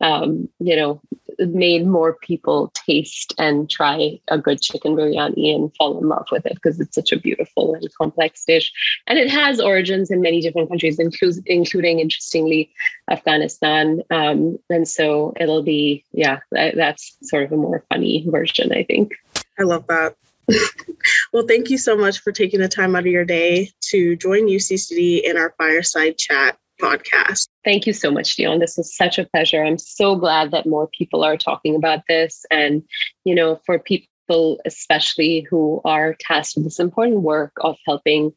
um, 0.00 0.48
you 0.60 0.76
know, 0.76 1.00
made 1.38 1.86
more 1.86 2.14
people 2.14 2.72
taste 2.74 3.34
and 3.38 3.70
try 3.70 4.18
a 4.28 4.38
good 4.38 4.60
chicken 4.60 4.96
biryani 4.96 5.54
and 5.54 5.74
fall 5.76 5.98
in 5.98 6.08
love 6.08 6.26
with 6.30 6.44
it 6.46 6.54
because 6.54 6.80
it's 6.80 6.94
such 6.94 7.12
a 7.12 7.18
beautiful 7.18 7.74
and 7.74 7.92
complex 7.94 8.44
dish. 8.44 8.72
And 9.06 9.18
it 9.18 9.30
has 9.30 9.60
origins 9.60 10.10
in 10.10 10.20
many 10.20 10.40
different 10.40 10.68
countries, 10.68 10.98
inclu- 10.98 11.42
including, 11.46 12.00
interestingly, 12.00 12.70
Afghanistan. 13.10 14.02
Um, 14.10 14.58
and 14.70 14.88
so 14.88 15.32
it'll 15.38 15.62
be, 15.62 16.04
yeah, 16.12 16.40
that, 16.52 16.74
that's 16.76 17.16
sort 17.22 17.44
of 17.44 17.52
a 17.52 17.56
more 17.56 17.84
funny 17.88 18.26
version, 18.28 18.72
I 18.72 18.84
think. 18.84 19.12
I 19.58 19.62
love 19.62 19.86
that. 19.88 20.16
well, 21.32 21.46
thank 21.46 21.70
you 21.70 21.78
so 21.78 21.96
much 21.96 22.20
for 22.20 22.32
taking 22.32 22.60
the 22.60 22.68
time 22.68 22.96
out 22.96 23.00
of 23.00 23.06
your 23.06 23.24
day 23.24 23.70
to 23.90 24.16
join 24.16 24.48
UCCD 24.48 25.22
in 25.22 25.36
our 25.36 25.54
fireside 25.58 26.16
chat 26.16 26.58
podcast. 26.80 27.48
Thank 27.64 27.86
you 27.86 27.92
so 27.92 28.10
much, 28.10 28.36
Dion. 28.36 28.58
This 28.58 28.76
was 28.76 28.94
such 28.94 29.18
a 29.18 29.24
pleasure. 29.24 29.62
I'm 29.62 29.78
so 29.78 30.16
glad 30.16 30.50
that 30.52 30.66
more 30.66 30.88
people 30.88 31.24
are 31.24 31.36
talking 31.36 31.74
about 31.74 32.02
this. 32.08 32.44
And, 32.50 32.82
you 33.24 33.34
know, 33.34 33.60
for 33.66 33.78
people, 33.78 34.58
especially 34.64 35.46
who 35.48 35.80
are 35.84 36.16
tasked 36.20 36.56
with 36.56 36.64
this 36.64 36.78
important 36.78 37.22
work 37.22 37.52
of 37.60 37.76
helping 37.86 38.32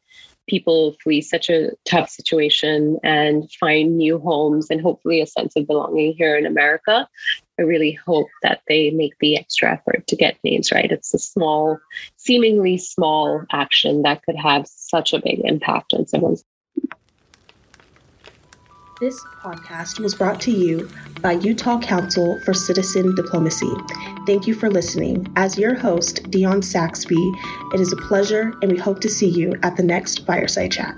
people 0.48 0.96
flee 1.02 1.20
such 1.20 1.48
a 1.48 1.70
tough 1.84 2.08
situation 2.10 2.98
and 3.04 3.50
find 3.60 3.96
new 3.96 4.18
homes 4.18 4.68
and 4.70 4.80
hopefully 4.80 5.20
a 5.20 5.26
sense 5.26 5.54
of 5.56 5.66
belonging 5.66 6.14
here 6.14 6.36
in 6.36 6.46
America. 6.46 7.08
I 7.58 7.62
really 7.62 7.92
hope 7.92 8.28
that 8.42 8.60
they 8.68 8.90
make 8.90 9.12
the 9.20 9.36
extra 9.36 9.72
effort 9.72 10.06
to 10.08 10.16
get 10.16 10.38
names 10.42 10.72
right. 10.72 10.90
It's 10.90 11.14
a 11.14 11.18
small, 11.18 11.78
seemingly 12.16 12.76
small 12.78 13.44
action 13.52 14.02
that 14.02 14.22
could 14.24 14.36
have 14.36 14.66
such 14.66 15.12
a 15.12 15.20
big 15.20 15.40
impact 15.44 15.92
on 15.94 16.06
someone's 16.06 16.44
this 19.02 19.24
podcast 19.42 19.98
was 19.98 20.14
brought 20.14 20.40
to 20.40 20.52
you 20.52 20.88
by 21.22 21.32
Utah 21.32 21.80
Council 21.80 22.38
for 22.44 22.54
Citizen 22.54 23.16
Diplomacy. 23.16 23.74
Thank 24.26 24.46
you 24.46 24.54
for 24.54 24.70
listening. 24.70 25.26
As 25.34 25.58
your 25.58 25.74
host, 25.74 26.30
Dion 26.30 26.62
Saxby, 26.62 27.32
it 27.74 27.80
is 27.80 27.92
a 27.92 27.96
pleasure, 27.96 28.54
and 28.62 28.70
we 28.70 28.78
hope 28.78 29.00
to 29.00 29.08
see 29.08 29.28
you 29.28 29.54
at 29.64 29.76
the 29.76 29.82
next 29.82 30.24
Fireside 30.24 30.70
Chat. 30.70 30.96